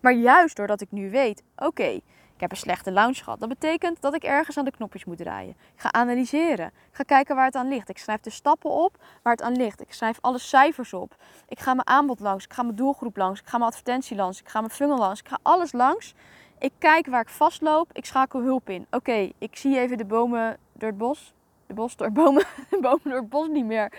Maar 0.00 0.12
juist 0.12 0.56
doordat 0.56 0.80
ik 0.80 0.90
nu 0.90 1.10
weet, 1.10 1.42
oké, 1.56 2.00
ik 2.38 2.44
heb 2.44 2.50
een 2.52 2.64
slechte 2.64 2.92
launch 2.92 3.18
gehad. 3.18 3.40
Dat 3.40 3.48
betekent 3.48 4.00
dat 4.00 4.14
ik 4.14 4.22
ergens 4.22 4.58
aan 4.58 4.64
de 4.64 4.70
knopjes 4.70 5.04
moet 5.04 5.16
draaien. 5.16 5.50
Ik 5.50 5.80
ga 5.80 5.92
analyseren. 5.92 6.66
Ik 6.66 6.72
ga 6.92 7.02
kijken 7.02 7.36
waar 7.36 7.44
het 7.44 7.54
aan 7.54 7.68
ligt. 7.68 7.88
Ik 7.88 7.98
schrijf 7.98 8.20
de 8.20 8.30
stappen 8.30 8.70
op 8.70 8.96
waar 9.22 9.32
het 9.32 9.42
aan 9.42 9.56
ligt. 9.56 9.80
Ik 9.80 9.92
schrijf 9.92 10.18
alle 10.20 10.38
cijfers 10.38 10.92
op. 10.92 11.16
Ik 11.48 11.58
ga 11.58 11.74
mijn 11.74 11.86
aanbod 11.86 12.20
langs. 12.20 12.44
Ik 12.44 12.52
ga 12.52 12.62
mijn 12.62 12.76
doelgroep 12.76 13.16
langs. 13.16 13.40
Ik 13.40 13.46
ga 13.46 13.58
mijn 13.58 13.70
advertentie 13.70 14.16
langs. 14.16 14.40
Ik 14.40 14.48
ga 14.48 14.60
mijn 14.60 14.72
funnel 14.72 14.98
langs. 14.98 15.20
Ik 15.20 15.28
ga 15.28 15.38
alles 15.42 15.72
langs. 15.72 16.14
Ik 16.58 16.72
kijk 16.78 17.06
waar 17.06 17.20
ik 17.20 17.28
vastloop. 17.28 17.90
Ik 17.92 18.04
schakel 18.04 18.42
hulp 18.42 18.68
in. 18.68 18.86
Oké, 18.90 19.30
ik 19.38 19.56
zie 19.56 19.78
even 19.78 19.98
de 19.98 20.04
bomen 20.04 20.56
door 20.72 20.88
het 20.88 20.98
bos. 20.98 21.34
De 21.68 21.74
bos 21.74 21.96
door 21.96 22.12
bomen. 22.12 22.44
Bomen 22.80 23.00
door 23.02 23.14
het 23.14 23.28
bos 23.28 23.48
niet 23.48 23.64
meer. 23.64 23.92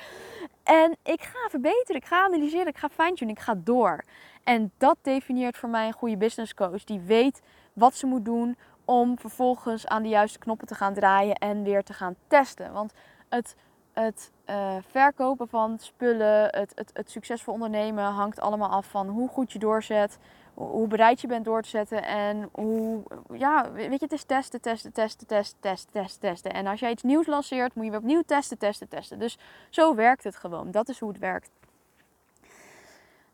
En 0.64 0.98
ik 1.04 1.22
ga 1.22 1.50
verbeteren. 1.50 1.96
Ik 1.96 2.06
ga 2.06 2.24
analyseren. 2.24 2.68
Ik 2.68 2.78
ga 2.78 2.90
fine-tunen. 2.90 3.36
Ik 3.36 3.42
ga 3.42 3.56
door. 3.64 4.04
En 4.44 4.72
dat 4.78 4.98
definieert 5.02 5.58
voor 5.58 5.70
mij 5.70 5.88
een 5.88 5.94
goede 5.94 6.18
business 6.18 6.54
coach. 6.54 6.84
Die 6.84 7.00
weet 7.00 7.42
wat 7.74 7.96
ze 7.96 8.06
moet 8.06 8.26
doen 8.26 8.58
om 8.86 9.20
vervolgens 9.20 9.88
aan 9.88 10.04
de 10.04 10.10
juiste 10.10 10.40
knoppen 10.40 10.68
te 10.68 10.76
gaan 10.76 10.94
draaien 10.94 11.36
en 11.36 11.64
weer 11.64 11.84
te 11.84 11.94
gaan 11.94 12.16
testen. 12.28 12.74
Want 12.74 12.94
het, 13.30 13.56
het 13.94 14.32
uh, 14.46 14.76
verkopen 14.88 15.48
van 15.48 15.80
spullen, 15.80 16.44
het, 16.44 16.90
het 16.94 17.12
succesvol 17.12 17.54
ondernemen 17.54 18.04
hangt 18.04 18.40
allemaal 18.40 18.70
af 18.70 18.86
van 18.86 19.08
hoe 19.08 19.30
goed 19.30 19.52
je 19.52 19.60
doorzet, 19.60 20.18
hoe 20.66 20.88
bereid 20.88 21.22
je 21.22 21.28
bent 21.28 21.46
door 21.46 21.62
te 21.62 21.70
zetten 21.70 22.04
en 22.04 22.50
hoe, 22.52 23.04
ja, 23.34 23.72
weet 23.72 23.90
je, 23.90 23.98
het 24.00 24.12
is 24.12 24.24
testen, 24.24 24.62
testen, 24.62 24.92
testen, 24.92 25.28
testen, 25.28 25.60
testen, 25.60 25.92
testen, 25.92 26.20
testen. 26.20 26.54
En 26.54 26.68
als 26.68 26.80
jij 26.80 26.92
iets 26.92 27.04
nieuws 27.04 27.28
lanceert, 27.28 27.76
moet 27.76 27.86
je 27.86 27.92
weer 27.92 28.00
opnieuw 28.00 28.22
testen, 28.22 28.58
testen, 28.58 28.88
testen. 28.88 29.20
Dus 29.20 29.38
zo 29.70 29.96
werkt 29.96 30.24
het 30.24 30.36
gewoon. 30.36 30.72
Dat 30.72 30.90
is 30.90 31.00
hoe 31.00 31.10
het 31.10 31.20
werkt. 31.20 31.50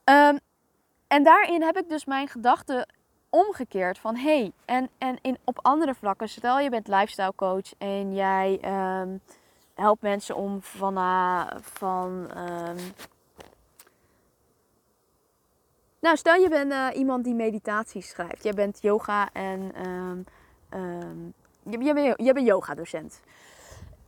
Um, 0.03 0.39
en 1.07 1.23
daarin 1.23 1.61
heb 1.61 1.77
ik 1.77 1.89
dus 1.89 2.05
mijn 2.05 2.27
gedachten 2.27 2.87
omgekeerd 3.29 3.99
van 3.99 4.15
hey, 4.15 4.51
en, 4.65 4.89
en 4.97 5.17
in, 5.21 5.37
op 5.43 5.59
andere 5.61 5.95
vlakken, 5.95 6.29
stel 6.29 6.59
je 6.59 6.69
bent 6.69 6.87
lifestyle 6.87 7.33
coach 7.35 7.73
en 7.77 8.13
jij 8.13 8.59
um, 9.01 9.21
helpt 9.73 10.01
mensen 10.01 10.35
om 10.35 10.61
van, 10.61 10.97
uh, 10.97 11.47
van 11.61 12.29
um, 12.37 12.77
nou 16.05 16.17
stel 16.17 16.35
je 16.35 16.49
bent 16.49 16.71
uh, 16.71 16.87
iemand 16.93 17.23
die 17.23 17.33
meditaties 17.33 18.09
schrijft, 18.09 18.43
jij 18.43 18.53
bent 18.53 18.77
yoga 18.81 19.29
en 19.33 19.71
um, 19.87 20.25
je, 21.69 21.83
je, 21.83 21.93
bent, 21.93 22.13
je 22.21 22.33
bent 22.33 22.47
yoga 22.47 22.73
docent. 22.73 23.21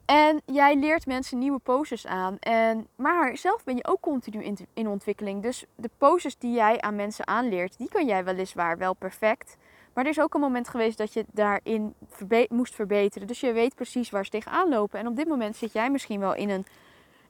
En 0.05 0.41
jij 0.45 0.75
leert 0.75 1.05
mensen 1.05 1.37
nieuwe 1.37 1.59
poses 1.59 2.07
aan. 2.07 2.37
En, 2.39 2.87
maar 2.95 3.37
zelf 3.37 3.63
ben 3.63 3.75
je 3.75 3.87
ook 3.87 4.01
continu 4.01 4.43
in, 4.43 4.57
in 4.73 4.87
ontwikkeling. 4.87 5.41
Dus 5.41 5.65
de 5.75 5.89
poses 5.97 6.37
die 6.37 6.53
jij 6.53 6.81
aan 6.81 6.95
mensen 6.95 7.27
aanleert, 7.27 7.77
die 7.77 7.89
kan 7.89 8.05
jij 8.05 8.23
weliswaar 8.23 8.77
wel 8.77 8.93
perfect. 8.93 9.57
Maar 9.93 10.03
er 10.03 10.11
is 10.11 10.19
ook 10.19 10.33
een 10.33 10.41
moment 10.41 10.67
geweest 10.67 10.97
dat 10.97 11.13
je 11.13 11.25
daarin 11.31 11.93
moest 12.49 12.75
verbeteren. 12.75 13.27
Dus 13.27 13.39
je 13.39 13.51
weet 13.51 13.75
precies 13.75 14.09
waar 14.09 14.25
ze 14.25 14.31
tegenaan 14.31 14.69
lopen. 14.69 14.99
En 14.99 15.07
op 15.07 15.15
dit 15.15 15.27
moment 15.27 15.55
zit 15.55 15.73
jij 15.73 15.91
misschien 15.91 16.19
wel 16.19 16.35
in 16.35 16.49
een, 16.49 16.65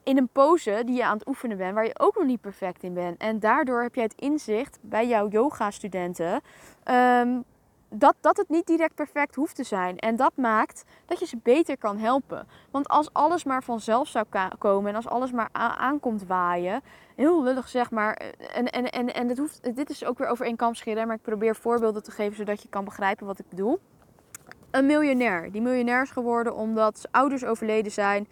in 0.08 0.16
een 0.16 0.28
pose 0.28 0.82
die 0.84 0.96
je 0.96 1.04
aan 1.04 1.18
het 1.18 1.28
oefenen 1.28 1.56
bent, 1.56 1.74
waar 1.74 1.84
je 1.84 1.98
ook 1.98 2.14
nog 2.14 2.24
niet 2.24 2.40
perfect 2.40 2.82
in 2.82 2.94
bent. 2.94 3.20
En 3.20 3.40
daardoor 3.40 3.82
heb 3.82 3.94
jij 3.94 4.04
het 4.04 4.14
inzicht 4.14 4.78
bij 4.80 5.06
jouw 5.06 5.28
yoga-studenten. 5.28 6.40
Um, 6.84 7.44
dat, 7.90 8.14
dat 8.20 8.36
het 8.36 8.48
niet 8.48 8.66
direct 8.66 8.94
perfect 8.94 9.34
hoeft 9.34 9.56
te 9.56 9.64
zijn. 9.64 9.98
En 9.98 10.16
dat 10.16 10.32
maakt 10.34 10.84
dat 11.06 11.18
je 11.18 11.26
ze 11.26 11.36
beter 11.42 11.78
kan 11.78 11.98
helpen. 11.98 12.46
Want 12.70 12.88
als 12.88 13.12
alles 13.12 13.44
maar 13.44 13.62
vanzelf 13.62 14.08
zou 14.08 14.24
komen 14.58 14.90
en 14.90 14.96
als 14.96 15.08
alles 15.08 15.32
maar 15.32 15.48
aankomt 15.52 16.26
waaien, 16.26 16.82
heel 17.16 17.42
lullig 17.42 17.68
zeg 17.68 17.90
maar. 17.90 18.14
En, 18.52 18.66
en, 18.66 18.90
en, 18.90 19.14
en 19.14 19.26
dit, 19.26 19.38
hoeft, 19.38 19.76
dit 19.76 19.90
is 19.90 20.04
ook 20.04 20.18
weer 20.18 20.28
over 20.28 20.46
één 20.46 20.56
kamp 20.56 20.76
scheren, 20.76 21.06
maar 21.06 21.16
ik 21.16 21.22
probeer 21.22 21.56
voorbeelden 21.56 22.02
te 22.02 22.10
geven 22.10 22.36
zodat 22.36 22.62
je 22.62 22.68
kan 22.68 22.84
begrijpen 22.84 23.26
wat 23.26 23.38
ik 23.38 23.48
bedoel. 23.48 23.78
Een 24.70 24.86
miljonair. 24.86 25.52
Die 25.52 25.62
miljonair 25.62 26.02
is 26.02 26.10
geworden 26.10 26.54
omdat 26.54 26.98
zijn 26.98 27.12
ouders 27.12 27.44
overleden 27.44 27.92
zijn 27.92 28.28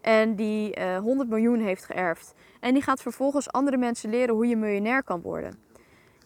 en 0.00 0.34
die 0.34 0.78
uh, 0.78 0.96
eh, 0.96 1.02
100 1.02 1.28
miljoen 1.28 1.60
heeft 1.60 1.84
geërfd. 1.84 2.34
En 2.60 2.74
die 2.74 2.82
gaat 2.82 3.02
vervolgens 3.02 3.52
andere 3.52 3.76
mensen 3.76 4.10
leren 4.10 4.34
hoe 4.34 4.46
je 4.46 4.56
miljonair 4.56 5.02
kan 5.02 5.20
worden. 5.20 5.68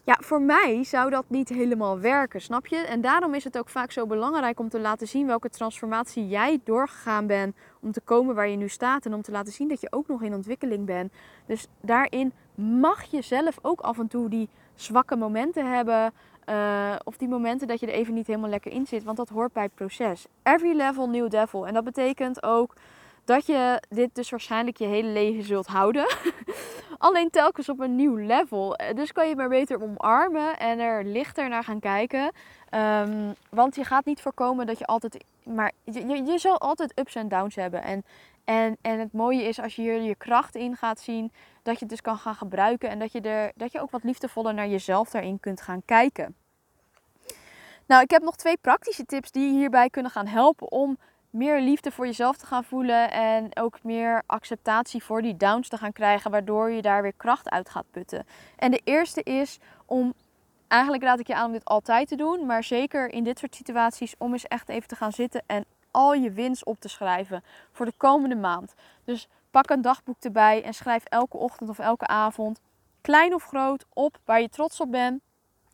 Ja, 0.07 0.19
voor 0.21 0.43
mij 0.43 0.85
zou 0.85 1.11
dat 1.11 1.25
niet 1.28 1.49
helemaal 1.49 1.99
werken, 1.99 2.40
snap 2.40 2.66
je? 2.66 2.76
En 2.76 3.00
daarom 3.00 3.35
is 3.35 3.45
het 3.45 3.59
ook 3.59 3.69
vaak 3.69 3.90
zo 3.90 4.07
belangrijk 4.07 4.59
om 4.61 4.69
te 4.69 4.81
laten 4.81 5.09
zien 5.09 5.26
welke 5.26 5.49
transformatie 5.49 6.28
jij 6.28 6.61
doorgegaan 6.64 7.26
bent 7.26 7.57
om 7.81 7.93
te 7.93 8.00
komen 8.00 8.35
waar 8.35 8.49
je 8.49 8.57
nu 8.57 8.69
staat 8.69 9.07
en 9.07 9.14
om 9.14 9.23
te 9.23 9.31
laten 9.31 9.52
zien 9.52 9.69
dat 9.69 9.81
je 9.81 9.93
ook 9.93 10.09
nog 10.09 10.23
in 10.23 10.35
ontwikkeling 10.35 10.87
bent. 10.87 11.12
Dus 11.47 11.66
daarin 11.81 12.33
mag 12.54 13.04
je 13.04 13.23
zelf 13.23 13.59
ook 13.62 13.81
af 13.81 13.99
en 13.99 14.09
toe 14.09 14.28
die 14.28 14.49
zwakke 14.75 15.16
momenten 15.16 15.73
hebben. 15.73 16.12
Uh, 16.49 16.95
of 17.04 17.16
die 17.16 17.28
momenten 17.28 17.69
dat 17.69 17.81
je 17.81 17.87
er 17.87 17.93
even 17.93 18.14
niet 18.14 18.26
helemaal 18.26 18.50
lekker 18.50 18.73
in 18.73 18.87
zit, 18.87 19.04
want 19.04 19.16
dat 19.16 19.28
hoort 19.28 19.52
bij 19.52 19.62
het 19.62 19.75
proces. 19.75 20.26
Every 20.43 20.76
level 20.76 21.09
new 21.09 21.31
devil. 21.31 21.66
En 21.66 21.75
dat 21.75 21.85
betekent 21.85 22.43
ook 22.43 22.75
dat 23.25 23.47
je 23.47 23.83
dit 23.88 24.14
dus 24.14 24.31
waarschijnlijk 24.31 24.76
je 24.76 24.87
hele 24.87 25.09
leven 25.09 25.45
zult 25.45 25.66
houden. 25.66 26.07
Alleen 26.99 27.31
telkens 27.31 27.69
op 27.69 27.81
een 27.81 27.97
nieuw 27.97 28.16
level. 28.16 28.76
Eh, 28.76 28.95
dus 28.95 29.12
kan 29.12 29.28
je 29.28 29.37
maar 29.37 29.49
beter 29.49 29.83
omarmen 29.83 30.59
en 30.59 30.78
er 30.78 31.04
lichter 31.04 31.49
naar 31.49 31.64
gaan 31.64 31.81
kijken. 31.81 32.33
Um, 32.71 33.35
want 33.50 33.75
je 33.75 33.85
gaat 33.85 34.04
niet 34.04 34.21
voorkomen 34.21 34.66
dat 34.66 34.78
je 34.78 34.87
altijd. 34.87 35.25
Maar 35.43 35.73
je, 35.85 36.07
je, 36.07 36.25
je 36.25 36.38
zal 36.38 36.59
altijd 36.59 36.99
ups 36.99 37.14
en 37.14 37.28
downs 37.28 37.54
hebben. 37.54 37.83
En, 37.83 38.04
en, 38.45 38.76
en 38.81 38.99
het 38.99 39.12
mooie 39.12 39.43
is 39.43 39.61
als 39.61 39.76
je 39.76 39.83
hier 39.83 40.00
je 40.00 40.14
kracht 40.14 40.54
in 40.54 40.76
gaat 40.76 41.00
zien, 41.00 41.33
dat 41.62 41.75
je 41.75 41.81
het 41.81 41.88
dus 41.88 42.00
kan 42.00 42.16
gaan 42.16 42.35
gebruiken. 42.35 42.88
En 42.88 42.99
dat 42.99 43.12
je, 43.12 43.21
er, 43.21 43.52
dat 43.54 43.73
je 43.73 43.81
ook 43.81 43.90
wat 43.90 44.04
liefdevoller 44.04 44.54
naar 44.54 44.69
jezelf 44.69 45.11
daarin 45.11 45.40
kunt 45.40 45.61
gaan 45.61 45.83
kijken. 45.85 46.35
Nou, 47.87 48.02
ik 48.02 48.11
heb 48.11 48.23
nog 48.23 48.37
twee 48.37 48.57
praktische 48.61 49.04
tips 49.04 49.31
die 49.31 49.47
je 49.47 49.59
hierbij 49.59 49.90
kunnen 49.90 50.11
gaan 50.11 50.26
helpen 50.26 50.73
om 50.73 50.99
meer 51.35 51.61
liefde 51.61 51.91
voor 51.91 52.07
jezelf 52.07 52.37
te 52.37 52.47
gaan 52.47 52.64
voelen 52.64 53.11
en 53.11 53.57
ook 53.57 53.83
meer 53.83 54.23
acceptatie 54.26 55.05
voor 55.05 55.23
die 55.23 55.37
downs 55.37 55.69
te 55.69 55.76
gaan 55.76 55.93
krijgen, 55.93 56.31
waardoor 56.31 56.71
je 56.71 56.83
daar 56.83 57.03
weer 57.03 57.12
kracht 57.17 57.50
uit 57.50 57.69
gaat 57.69 57.91
putten. 57.91 58.26
En 58.57 58.71
de 58.71 58.81
eerste 58.85 59.23
is 59.23 59.59
om, 59.87 60.14
eigenlijk 60.69 61.03
raad 61.03 61.19
ik 61.19 61.26
je 61.26 61.35
aan 61.35 61.47
om 61.47 61.53
dit 61.53 61.64
altijd 61.64 62.09
te 62.09 62.17
doen, 62.17 62.47
maar 62.47 62.64
zeker 62.64 63.12
in 63.12 63.25
dit 63.25 63.38
soort 63.38 63.55
situaties, 63.55 64.14
om 64.19 64.33
eens 64.33 64.47
echt 64.47 64.69
even 64.69 64.88
te 64.88 64.97
gaan 64.97 65.12
zitten 65.12 65.43
en 65.47 65.64
al 65.91 66.14
je 66.14 66.31
winst 66.31 66.64
op 66.64 66.81
te 66.81 66.88
schrijven 66.88 67.45
voor 67.73 67.87
de 67.87 67.95
komende 67.97 68.37
maand. 68.37 68.75
Dus 69.05 69.29
pak 69.50 69.71
een 69.71 69.83
dagboek 69.83 70.17
erbij 70.21 70.62
en 70.62 70.75
schrijf 70.75 71.05
elke 71.05 71.37
ochtend 71.37 71.71
of 71.71 71.79
elke 71.79 72.07
avond, 72.07 72.61
klein 73.00 73.35
of 73.35 73.45
groot, 73.45 73.85
op 73.93 74.19
waar 74.25 74.41
je 74.41 74.49
trots 74.49 74.81
op 74.81 74.91
bent. 74.91 75.23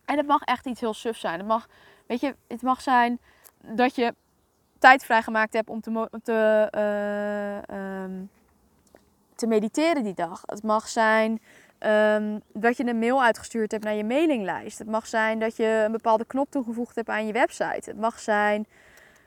En 0.05 0.17
het 0.17 0.27
mag 0.27 0.43
echt 0.43 0.67
iets 0.67 0.81
heel 0.81 0.95
suf 0.95 1.17
zijn. 1.17 1.39
Het 1.39 1.47
mag, 1.47 1.69
weet 2.07 2.21
je, 2.21 2.35
het 2.49 2.63
mag 2.63 2.81
zijn 2.81 3.19
dat 3.63 3.95
je 3.95 4.15
tijd 4.81 5.05
vrijgemaakt 5.05 5.53
heb 5.53 5.69
om 5.69 5.81
te, 5.81 6.09
te, 6.23 6.69
uh, 6.75 8.03
um, 8.03 8.31
te 9.35 9.47
mediteren 9.47 10.03
die 10.03 10.15
dag. 10.15 10.43
Het 10.47 10.63
mag 10.63 10.89
zijn 10.89 11.41
um, 11.81 12.43
dat 12.53 12.77
je 12.77 12.87
een 12.87 12.99
mail 12.99 13.23
uitgestuurd 13.23 13.71
hebt 13.71 13.85
naar 13.85 13.95
je 13.95 14.05
mailinglijst. 14.05 14.79
Het 14.79 14.89
mag 14.89 15.07
zijn 15.07 15.39
dat 15.39 15.57
je 15.57 15.83
een 15.87 15.93
bepaalde 15.93 16.25
knop 16.25 16.51
toegevoegd 16.51 16.95
hebt 16.95 17.09
aan 17.09 17.27
je 17.27 17.33
website. 17.33 17.91
Het 17.91 17.99
mag 17.99 18.19
zijn 18.19 18.67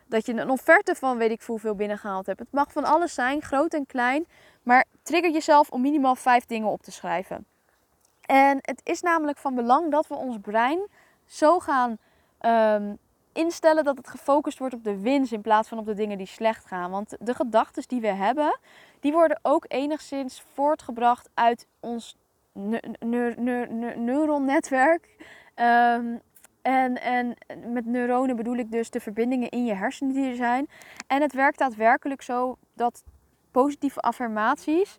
dat 0.05 0.25
je 0.25 0.33
een 0.33 0.50
offerte 0.50 0.95
van 0.95 1.17
weet 1.17 1.31
ik 1.31 1.41
hoeveel 1.41 1.75
binnengehaald 1.75 2.25
hebt. 2.25 2.39
Het 2.39 2.51
mag 2.51 2.72
van 2.72 2.83
alles 2.83 3.13
zijn, 3.13 3.41
groot 3.41 3.74
en 3.74 3.86
klein. 3.86 4.25
Maar 4.63 4.86
trigger 5.03 5.31
jezelf 5.31 5.69
om 5.69 5.81
minimaal 5.81 6.15
vijf 6.15 6.45
dingen 6.45 6.69
op 6.69 6.81
te 6.81 6.91
schrijven. 6.91 7.45
En 8.22 8.57
het 8.62 8.81
is 8.83 9.01
namelijk 9.01 9.38
van 9.38 9.55
belang 9.55 9.91
dat 9.91 10.07
we 10.07 10.15
ons 10.15 10.38
brein 10.41 10.88
zo 11.25 11.60
gaan 11.60 11.98
um, 12.41 12.98
instellen 13.34 13.84
dat 13.84 13.98
het 13.98 14.10
gefocust 14.10 14.60
wordt 14.60 14.74
op 14.74 14.84
de 14.84 15.00
winst 15.00 15.32
in 15.32 15.42
plaats 15.42 15.70
van 15.70 15.78
op 15.78 15.86
de 15.86 15.94
dingen 15.94 16.18
die 16.18 16.28
slecht 16.28 16.66
gaan. 16.66 16.92
Want 16.92 17.16
de 17.20 17.34
gedachten 17.34 17.84
die 17.88 18.02
we 18.02 18.08
hebben, 18.08 18.60
die 19.00 19.12
worden 19.12 19.40
ook 19.42 19.66
enigszins 19.68 20.44
voortgebracht 20.54 21.30
uit 21.34 21.68
ons 21.80 22.18
neuronnetwerk. 23.96 25.08
Um, 25.56 26.22
en, 26.62 27.02
en 27.02 27.36
met 27.66 27.86
neuronen 27.86 28.36
bedoel 28.36 28.56
ik 28.56 28.72
dus 28.72 28.90
de 28.90 29.00
verbindingen 29.00 29.50
in 29.50 29.66
je 29.66 29.74
hersenen 29.74 30.13
die 30.13 30.30
er 30.30 30.36
zijn. 30.36 30.70
En 31.08 31.22
het 31.22 31.34
werkt 31.34 31.58
daadwerkelijk 31.58 32.22
zo 32.22 32.58
dat 32.74 33.04
positieve 33.52 34.00
affirmaties 34.00 34.98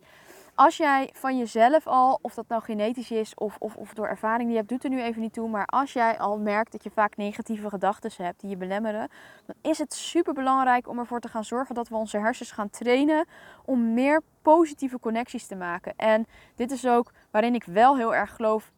als 0.55 0.77
jij 0.77 1.11
van 1.13 1.39
jezelf 1.39 1.87
al, 1.87 2.19
of 2.23 2.35
dat 2.35 2.49
nou 2.49 2.63
genetisch 2.63 3.11
is 3.11 3.35
of, 3.35 3.57
of, 3.59 3.77
of 3.77 3.95
door 3.95 4.07
ervaring 4.07 4.43
die 4.43 4.51
je 4.51 4.57
hebt, 4.57 4.69
doet 4.69 4.85
er 4.85 4.91
nu 4.91 5.03
even 5.03 5.21
niet 5.21 5.33
toe. 5.33 5.49
Maar 5.49 5.67
als 5.67 5.93
jij 5.93 6.19
al 6.19 6.39
merkt 6.39 6.73
dat 6.73 6.85
je 6.85 6.91
vaak 6.91 7.17
negatieve 7.17 7.69
gedachten 7.69 8.11
hebt 8.17 8.41
die 8.41 8.51
je 8.51 8.57
belemmeren, 8.57 9.09
dan 9.47 9.55
is 9.63 9.79
het 9.79 9.95
super 9.95 10.35
belangrijk 10.35 10.89
om 10.89 10.99
ervoor 10.99 11.21
te 11.21 11.29
gaan 11.29 11.45
zorgen 11.45 11.75
dat 11.75 11.89
we 11.89 11.95
onze 11.95 12.19
hersens 12.19 12.51
gaan 12.51 12.71
trainen 12.71 13.27
om 13.65 13.95
meer 13.95 14.23
positieve 14.43 14.99
connecties 14.99 15.47
te 15.47 15.57
maken. 15.57 15.93
En 15.97 16.27
dit 16.55 16.71
is 16.71 16.87
ook 16.87 17.13
waarin 17.31 17.55
ik 17.55 17.65
wel 17.65 17.97
heel 17.97 18.15
erg 18.15 18.35
geloof 18.35 18.73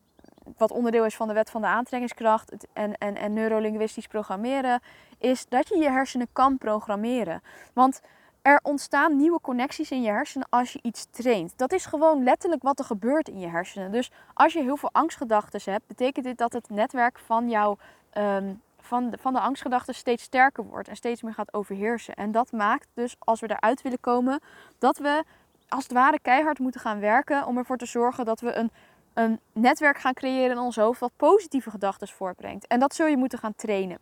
wat 0.57 0.71
onderdeel 0.71 1.05
is 1.05 1.17
van 1.17 1.29
de 1.29 1.35
wet 1.35 1.51
van 1.51 1.61
de 1.61 1.67
aantrekkingskracht 1.67 2.67
en, 2.73 2.95
en, 2.95 3.17
en 3.17 3.33
neurolinguistisch 3.33 4.07
programmeren, 4.07 4.81
is 5.19 5.47
dat 5.49 5.69
je 5.69 5.77
je 5.77 5.91
hersenen 5.91 6.29
kan 6.33 6.59
programmeren. 6.59 7.43
Want 7.73 8.01
er 8.47 8.61
ontstaan 8.63 9.17
nieuwe 9.17 9.41
connecties 9.41 9.91
in 9.91 10.03
je 10.03 10.09
hersenen 10.09 10.47
als 10.51 10.73
je 10.73 10.79
iets 10.83 11.07
traint. 11.11 11.53
Dat 11.57 11.73
is 11.73 11.87
gewoon 11.87 12.23
letterlijk 12.23 12.63
wat 12.63 12.79
er 12.79 12.85
gebeurt 12.85 13.29
in 13.29 13.39
je 13.39 13.49
hersenen. 13.49 13.93
Dus 13.93 14.11
als 14.35 14.53
je 14.53 14.63
heel 14.63 14.77
veel 14.77 14.89
angstgedachten 14.93 15.73
hebt, 15.73 15.87
betekent 15.87 16.25
dit 16.25 16.39
dat 16.39 16.53
het 16.53 16.71
netwerk 16.71 17.19
van 17.19 17.49
jouw 17.49 17.77
ehm, 18.11 18.55
van 18.81 19.11
de, 19.11 19.19
van 19.19 19.33
de 19.33 19.41
angstgedachten 19.41 19.95
steeds 19.95 20.23
sterker 20.23 20.65
wordt 20.65 20.89
en 20.89 20.97
steeds 20.97 21.23
meer 21.23 21.35
gaat 21.35 21.55
overheersen. 21.55 22.15
En 22.15 22.33
dat 22.33 22.53
maakt 22.53 22.89
dus, 22.95 23.17
als 23.19 23.41
we 23.41 23.51
eruit 23.51 23.83
willen 23.83 24.01
komen, 24.01 24.41
dat 24.79 24.99
we 24.99 25.25
als 25.69 25.83
het 25.83 25.93
ware 25.93 26.19
keihard 26.21 26.59
moeten 26.59 26.81
gaan 26.81 27.01
werken 27.01 27.47
om 27.47 27.59
ervoor 27.59 27.77
te 27.77 27.87
zorgen 27.87 28.25
dat 28.25 28.41
we 28.41 28.55
een, 28.55 28.71
een 29.15 29.41
netwerk 29.53 29.99
gaan 29.99 30.15
creëren 30.15 30.51
in 30.51 30.59
ons 30.59 30.77
hoofd 30.77 31.01
wat 31.01 31.13
positieve 31.17 31.71
gedachten 31.71 32.09
voortbrengt. 32.09 32.67
En 32.67 32.81
dat 32.81 32.95
zul 32.95 33.07
je 33.07 33.17
moeten 33.17 33.39
gaan 33.39 33.55
trainen. 33.57 33.99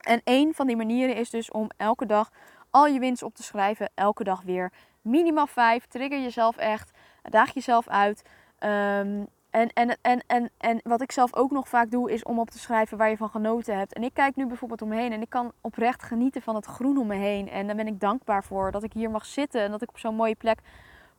En 0.00 0.20
een 0.24 0.54
van 0.54 0.66
die 0.66 0.76
manieren 0.76 1.16
is 1.16 1.30
dus 1.30 1.50
om 1.50 1.70
elke 1.76 2.06
dag 2.06 2.30
al 2.74 2.86
je 2.86 2.98
winst 2.98 3.22
op 3.22 3.34
te 3.34 3.42
schrijven, 3.42 3.90
elke 3.94 4.24
dag 4.24 4.42
weer. 4.42 4.72
Minimaal 5.02 5.46
vijf, 5.46 5.86
trigger 5.86 6.20
jezelf 6.20 6.56
echt, 6.56 6.90
daag 7.22 7.54
jezelf 7.54 7.88
uit. 7.88 8.22
Um, 8.60 9.26
en, 9.50 9.68
en, 9.72 9.96
en, 10.02 10.22
en, 10.26 10.50
en 10.58 10.80
wat 10.82 11.00
ik 11.00 11.12
zelf 11.12 11.34
ook 11.34 11.50
nog 11.50 11.68
vaak 11.68 11.90
doe, 11.90 12.12
is 12.12 12.22
om 12.22 12.38
op 12.38 12.50
te 12.50 12.58
schrijven 12.58 12.98
waar 12.98 13.10
je 13.10 13.16
van 13.16 13.28
genoten 13.28 13.78
hebt. 13.78 13.92
En 13.92 14.02
ik 14.02 14.14
kijk 14.14 14.36
nu 14.36 14.46
bijvoorbeeld 14.46 14.82
om 14.82 14.88
me 14.88 14.96
heen 14.96 15.12
en 15.12 15.20
ik 15.20 15.30
kan 15.30 15.52
oprecht 15.60 16.02
genieten 16.02 16.42
van 16.42 16.54
het 16.54 16.66
groen 16.66 16.98
om 16.98 17.06
me 17.06 17.14
heen. 17.14 17.50
En 17.50 17.66
daar 17.66 17.76
ben 17.76 17.86
ik 17.86 18.00
dankbaar 18.00 18.44
voor 18.44 18.70
dat 18.70 18.82
ik 18.82 18.92
hier 18.92 19.10
mag 19.10 19.26
zitten 19.26 19.60
en 19.60 19.70
dat 19.70 19.82
ik 19.82 19.88
op 19.88 19.98
zo'n 19.98 20.14
mooie 20.14 20.34
plek 20.34 20.58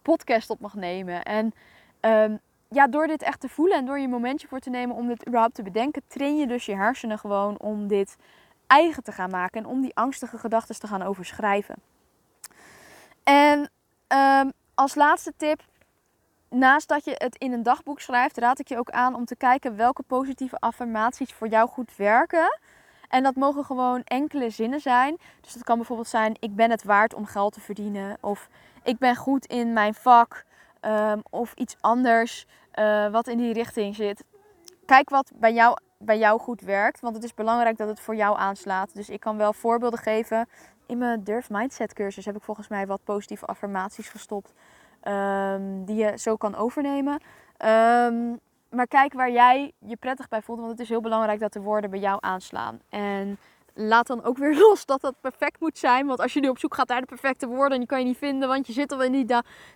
podcast 0.01 0.49
op 0.49 0.59
mag 0.59 0.73
nemen. 0.73 1.23
En 1.23 1.53
um, 2.01 2.39
ja, 2.69 2.87
door 2.87 3.07
dit 3.07 3.21
echt 3.21 3.39
te 3.39 3.49
voelen 3.49 3.77
en 3.77 3.85
door 3.85 3.99
je 3.99 4.07
momentje 4.07 4.47
voor 4.47 4.59
te 4.59 4.69
nemen 4.69 4.95
om 4.95 5.07
dit 5.07 5.27
überhaupt 5.27 5.55
te 5.55 5.63
bedenken, 5.63 6.01
train 6.07 6.37
je 6.37 6.47
dus 6.47 6.65
je 6.65 6.75
hersenen 6.75 7.19
gewoon 7.19 7.59
om 7.59 7.87
dit 7.87 8.17
eigen 8.67 9.03
te 9.03 9.11
gaan 9.11 9.29
maken 9.29 9.63
en 9.63 9.69
om 9.69 9.81
die 9.81 9.95
angstige 9.95 10.37
gedachten 10.37 10.79
te 10.79 10.87
gaan 10.87 11.01
overschrijven. 11.01 11.75
En 13.23 13.69
um, 14.07 14.51
als 14.73 14.95
laatste 14.95 15.33
tip, 15.37 15.61
naast 16.49 16.87
dat 16.87 17.05
je 17.05 17.15
het 17.17 17.35
in 17.35 17.51
een 17.51 17.63
dagboek 17.63 17.99
schrijft, 17.99 18.37
raad 18.37 18.59
ik 18.59 18.67
je 18.67 18.77
ook 18.77 18.89
aan 18.89 19.15
om 19.15 19.25
te 19.25 19.35
kijken 19.35 19.75
welke 19.75 20.03
positieve 20.03 20.57
affirmaties 20.59 21.33
voor 21.33 21.47
jou 21.47 21.69
goed 21.69 21.95
werken. 21.95 22.59
En 23.09 23.23
dat 23.23 23.35
mogen 23.35 23.65
gewoon 23.65 24.01
enkele 24.03 24.49
zinnen 24.49 24.79
zijn. 24.79 25.17
Dus 25.41 25.53
dat 25.53 25.63
kan 25.63 25.77
bijvoorbeeld 25.77 26.07
zijn: 26.07 26.35
Ik 26.39 26.55
ben 26.55 26.71
het 26.71 26.83
waard 26.83 27.13
om 27.13 27.25
geld 27.25 27.53
te 27.53 27.61
verdienen. 27.61 28.17
Of 28.19 28.49
ik 28.83 28.97
ben 28.97 29.15
goed 29.15 29.45
in 29.45 29.73
mijn 29.73 29.93
vak. 29.93 30.45
Um, 30.81 31.21
of 31.29 31.53
iets 31.53 31.75
anders 31.81 32.45
uh, 32.79 33.07
wat 33.11 33.27
in 33.27 33.37
die 33.37 33.53
richting 33.53 33.95
zit. 33.95 34.23
Kijk 34.85 35.09
wat 35.09 35.31
bij 35.35 35.53
jou, 35.53 35.77
bij 36.05 36.17
jou 36.17 36.39
goed 36.39 36.61
werkt. 36.61 36.99
Want 36.99 37.15
het 37.15 37.23
is 37.23 37.33
belangrijk 37.33 37.77
dat 37.77 37.87
het 37.87 37.99
voor 37.99 38.15
jou 38.15 38.37
aanslaat. 38.37 38.95
Dus 38.95 39.09
ik 39.09 39.19
kan 39.19 39.37
wel 39.37 39.53
voorbeelden 39.53 39.99
geven. 39.99 40.49
In 40.85 40.97
mijn 40.97 41.23
Durf 41.23 41.49
Mindset 41.49 41.93
cursus 41.93 42.25
heb 42.25 42.35
ik 42.35 42.43
volgens 42.43 42.67
mij 42.67 42.87
wat 42.87 43.03
positieve 43.03 43.45
affirmaties 43.45 44.09
gestopt. 44.09 44.53
Um, 45.03 45.85
die 45.85 45.95
je 45.95 46.17
zo 46.17 46.35
kan 46.35 46.55
overnemen. 46.55 47.13
Um, 47.13 48.39
maar 48.69 48.87
kijk 48.87 49.13
waar 49.13 49.31
jij 49.31 49.71
je 49.79 49.95
prettig 49.95 50.27
bij 50.27 50.41
voelt. 50.41 50.59
Want 50.59 50.71
het 50.71 50.79
is 50.79 50.89
heel 50.89 51.01
belangrijk 51.01 51.39
dat 51.39 51.53
de 51.53 51.61
woorden 51.61 51.89
bij 51.89 51.99
jou 51.99 52.17
aanslaan. 52.21 52.79
En 52.89 53.37
laat 53.75 54.07
dan 54.07 54.23
ook 54.23 54.37
weer 54.37 54.57
los 54.67 54.85
dat 54.85 55.01
dat 55.01 55.15
perfect 55.21 55.59
moet 55.59 55.77
zijn. 55.77 56.07
Want 56.07 56.19
als 56.19 56.33
je 56.33 56.39
nu 56.39 56.49
op 56.49 56.59
zoek 56.59 56.73
gaat 56.73 56.87
naar 56.87 57.01
de 57.01 57.05
perfecte 57.05 57.47
woorden 57.47 57.71
en 57.71 57.77
die 57.77 57.87
kan 57.87 57.99
je 57.99 58.05
niet 58.05 58.17
vinden, 58.17 58.47
want 58.47 58.67
je 58.67 58.73
zit 58.73 58.91
al 58.91 59.03
in 59.03 59.11
die. 59.11 59.25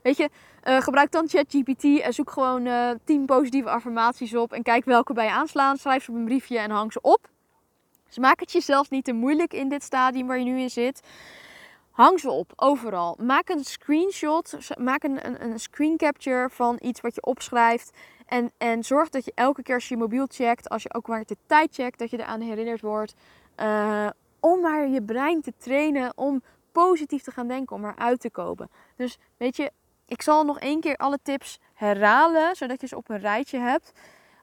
Weet 0.03 0.18
je, 0.18 0.29
uh, 0.63 0.82
gebruik 0.82 1.12
dan 1.12 1.27
ChatGPT 1.27 1.84
en 1.84 2.13
zoek 2.13 2.32
gewoon 2.32 2.65
uh, 2.65 2.89
eh, 2.89 2.98
10 3.03 3.25
positieve 3.25 3.70
affirmaties 3.70 4.36
op. 4.36 4.53
En 4.53 4.63
kijk 4.63 4.86
welke 4.86 5.13
bij 5.13 5.25
je 5.25 5.32
aanslaan. 5.32 5.77
Schrijf 5.77 6.03
ze 6.03 6.12
op 6.12 6.18
een 6.18 6.25
briefje 6.25 6.58
en 6.58 6.72
hang 6.72 6.91
ze 6.91 7.01
op. 7.01 7.27
Dus 8.08 8.18
maak 8.18 8.39
het 8.39 8.51
jezelf 8.51 8.89
niet 8.89 9.06
te 9.06 9.13
moeilijk 9.13 9.53
in 9.53 9.70
dit 9.70 9.84
stadium 9.84 10.27
waar 10.27 10.38
je 10.38 10.44
nu 10.44 10.60
in 10.60 10.70
zit. 10.70 11.01
Hang 11.91 12.20
ze 12.20 12.29
op, 12.29 12.51
overal. 12.56 13.18
Maak 13.22 13.50
een 13.50 13.63
screenshot, 13.63 14.58
maak 14.77 15.03
een, 15.03 15.25
een, 15.25 15.44
een 15.44 15.60
screen 15.60 15.98
capture 15.98 16.50
van 16.50 16.77
iets 16.82 17.01
wat 17.01 17.15
je 17.15 17.22
opschrijft. 17.22 17.98
En, 18.29 18.51
en 18.57 18.83
zorg 18.83 19.09
dat 19.09 19.25
je 19.25 19.31
elke 19.36 19.63
keer 19.63 19.75
als 19.75 19.88
je 19.88 19.93
je 19.93 20.01
mobiel 20.01 20.25
checkt, 20.30 20.69
als 20.69 20.84
je 20.84 20.93
ook 20.93 21.08
maar 21.08 21.23
de 21.25 21.38
tijd 21.45 21.73
checkt, 21.73 21.99
dat 21.99 22.10
je 22.10 22.19
eraan 22.19 22.41
herinnerd 22.41 22.82
wordt. 22.82 23.13
Uh, 23.58 24.10
om 24.39 24.62
maar 24.62 24.88
je 24.88 25.01
brein 25.01 25.41
te 25.41 25.54
trainen 25.58 26.12
om 26.15 26.41
positief 26.71 27.23
te 27.23 27.32
gaan 27.32 27.47
denken, 27.47 27.75
om 27.75 27.86
eruit 27.86 28.19
te 28.19 28.30
komen. 28.30 28.69
Dus 28.95 29.17
weet 29.38 29.56
je, 29.56 29.71
ik 30.06 30.21
zal 30.21 30.43
nog 30.43 30.60
één 30.60 30.80
keer 30.80 30.95
alle 30.95 31.19
tips 31.23 31.60
herhalen, 31.73 32.56
zodat 32.56 32.82
je 32.82 32.88
ze 32.88 32.97
op 32.97 33.10
een 33.10 33.19
rijtje 33.19 33.58
hebt. 33.58 33.91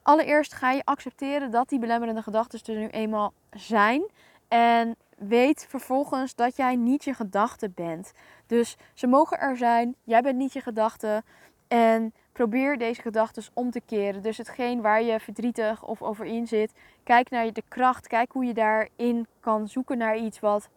Allereerst 0.03 0.53
ga 0.53 0.71
je 0.71 0.85
accepteren 0.85 1.51
dat 1.51 1.69
die 1.69 1.79
belemmerende 1.79 2.23
gedachten 2.23 2.75
er 2.75 2.81
nu 2.81 2.89
eenmaal 2.89 3.33
zijn. 3.51 4.11
En 4.49 4.97
weet 5.17 5.67
vervolgens 5.69 6.35
dat 6.35 6.57
jij 6.57 6.77
niet 6.77 7.05
je 7.05 7.15
gedachten 7.15 7.73
bent. 7.75 8.13
Dus 8.47 8.77
ze 8.95 9.07
mogen 9.07 9.39
er 9.39 9.57
zijn, 9.57 9.95
jij 10.05 10.23
bent 10.23 10.37
niet 10.37 10.53
je 10.53 10.61
gedachten. 10.61 11.25
En 11.69 12.15
probeer 12.37 12.79
deze 12.79 13.01
gedachten 13.01 13.43
om 13.53 13.71
te 13.71 13.81
keren. 13.87 14.23
Dus 14.23 14.37
hetgeen 14.37 14.81
waar 14.81 15.03
je 15.03 15.21
verdrietig 15.21 15.85
of 15.85 16.03
over 16.03 16.27
in 16.27 16.47
zit, 16.47 16.73
kijk 17.05 17.31
naar 17.31 17.53
de 17.53 17.63
kracht. 17.69 18.07
Kijk 18.07 18.33
hoe 18.33 18.45
je 18.45 18.55
daarin 18.55 19.27
kan 19.41 19.69
zoeken 19.69 19.99
naar 19.99 20.17
iets 20.17 20.41
wat, 20.41 20.69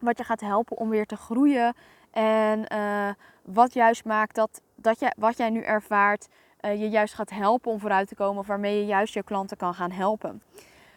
wat 0.00 0.18
je 0.18 0.24
gaat 0.24 0.40
helpen 0.40 0.76
om 0.76 0.88
weer 0.88 1.06
te 1.06 1.16
groeien. 1.16 1.74
En 2.10 2.66
uh, 2.72 3.08
wat 3.42 3.74
juist 3.74 4.04
maakt 4.04 4.34
dat, 4.34 4.60
dat 4.74 5.00
jij, 5.00 5.12
wat 5.16 5.36
jij 5.36 5.50
nu 5.50 5.60
ervaart, 5.60 6.28
uh, 6.60 6.80
je 6.80 6.88
juist 6.88 7.14
gaat 7.14 7.30
helpen 7.30 7.70
om 7.70 7.80
vooruit 7.80 8.08
te 8.08 8.14
komen. 8.14 8.38
Of 8.38 8.46
waarmee 8.46 8.78
je 8.78 8.86
juist 8.86 9.14
je 9.14 9.22
klanten 9.22 9.56
kan 9.56 9.74
gaan 9.74 9.92
helpen. 9.92 10.42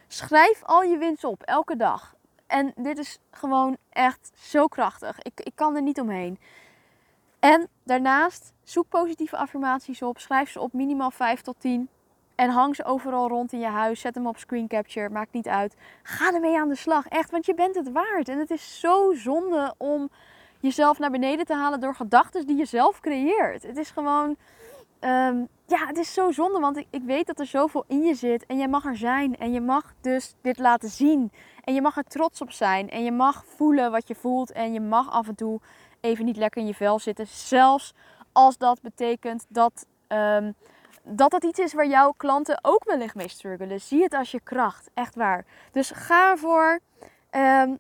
Schrijf 0.08 0.64
al 0.64 0.82
je 0.82 0.98
winst 0.98 1.24
op, 1.24 1.42
elke 1.44 1.76
dag. 1.76 2.16
En 2.48 2.74
dit 2.76 2.98
is 2.98 3.20
gewoon 3.32 3.78
echt 3.90 4.32
zo 4.34 4.68
krachtig. 4.68 5.20
Ik, 5.20 5.40
ik 5.44 5.56
kan 5.56 5.76
er 5.76 5.82
niet 5.82 6.00
omheen. 6.00 6.40
En 7.40 7.68
daarnaast 7.84 8.54
zoek 8.64 8.90
positieve 8.90 9.38
affirmaties 9.38 10.02
op. 10.02 10.20
Schrijf 10.20 10.50
ze 10.50 10.60
op 10.60 10.74
minimaal 10.74 11.12
5 11.12 11.42
tot 11.42 11.56
10. 11.60 11.90
En 12.36 12.50
hang 12.50 12.76
ze 12.76 12.86
overal 12.86 13.28
rond 13.28 13.54
in 13.54 13.60
je 13.60 13.68
huis. 13.68 14.00
Zet 14.00 14.16
hem 14.16 14.28
op 14.28 14.38
screen 14.38 14.68
capture. 14.68 15.10
Maakt 15.10 15.34
niet 15.34 15.48
uit. 15.48 15.76
Ga 16.04 16.34
ermee 16.34 16.60
aan 16.60 16.70
de 16.70 16.76
slag. 16.76 17.08
Echt, 17.08 17.32
want 17.32 17.46
je 17.46 17.54
bent 17.54 17.76
het 17.76 17.92
waard. 17.92 18.30
En 18.30 18.40
het 18.40 18.52
is 18.52 18.80
zo 18.80 19.14
zonde 19.14 19.74
om 19.78 20.10
jezelf 20.60 21.00
naar 21.00 21.12
beneden 21.12 21.46
te 21.46 21.54
halen 21.54 21.80
door 21.80 21.96
gedachten 21.96 22.48
die 22.48 22.58
je 22.58 22.66
zelf 22.66 23.00
creëert. 23.00 23.64
Het 23.64 23.78
is 23.78 23.90
gewoon. 23.90 24.36
Um, 25.02 25.48
ja, 25.66 25.88
het 25.88 25.98
is 25.98 26.14
zo 26.14 26.32
zonde, 26.32 26.60
want 26.60 26.78
ik, 26.78 26.88
ik 26.90 27.04
weet 27.04 27.28
dat 27.28 27.40
er 27.40 27.46
zoveel 27.46 27.84
in 27.88 28.02
je 28.02 28.14
zit. 28.14 28.46
En 28.46 28.58
jij 28.58 28.68
mag 28.68 28.86
er 28.86 28.98
zijn. 28.98 29.38
En 29.38 29.52
je 29.52 29.62
mag 29.62 29.94
dus 30.02 30.36
dit 30.42 30.58
laten 30.58 30.90
zien. 30.90 31.32
En 31.64 31.74
je 31.74 31.82
mag 31.82 31.98
er 31.98 32.04
trots 32.04 32.42
op 32.42 32.52
zijn. 32.52 32.90
En 32.90 33.04
je 33.04 33.12
mag 33.12 33.44
voelen 33.46 33.92
wat 33.92 34.08
je 34.08 34.16
voelt. 34.16 34.52
En 34.52 34.74
je 34.74 34.82
mag 34.82 35.12
af 35.12 35.28
en 35.28 35.36
toe 35.36 35.60
even 36.02 36.26
niet 36.26 36.38
lekker 36.38 36.62
in 36.62 36.68
je 36.68 36.74
vel 36.74 37.00
zitten. 37.00 37.28
Zelfs 37.28 37.94
als 38.32 38.58
dat 38.58 38.82
betekent 38.82 39.46
dat, 39.48 39.86
um, 40.08 40.56
dat 41.04 41.32
het 41.32 41.44
iets 41.44 41.60
is 41.60 41.74
waar 41.74 41.88
jouw 41.88 42.14
klanten 42.18 42.60
ook 42.62 42.84
wellicht 42.84 43.16
mee 43.16 43.30
struggelen. 43.30 43.82
Zie 43.82 44.04
het 44.04 44.14
als 44.14 44.32
je 44.32 44.40
kracht, 44.40 44.90
echt 44.94 45.16
waar. 45.16 45.46
Dus 45.72 45.92
ga 45.92 46.32
ervoor. 46.32 46.80
Um, 47.32 47.80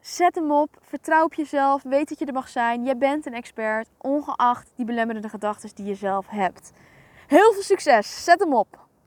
zet 0.00 0.34
hem 0.34 0.52
op. 0.52 0.78
Vertrouw 0.80 1.24
op 1.24 1.34
jezelf. 1.34 1.82
Weet 1.82 2.08
dat 2.08 2.18
je 2.18 2.24
er 2.24 2.32
mag 2.32 2.48
zijn. 2.48 2.84
Je 2.84 2.96
bent 2.96 3.26
een 3.26 3.34
expert, 3.34 3.88
ongeacht 3.98 4.70
die 4.76 4.84
belemmerende 4.84 5.28
gedachten 5.28 5.74
die 5.74 5.86
je 5.86 5.94
zelf 5.94 6.28
hebt. 6.28 6.72
Heel 7.26 7.52
veel 7.52 7.62
succes. 7.62 8.24
Zet 8.24 8.40
hem 8.40 8.54
op. 8.54 8.85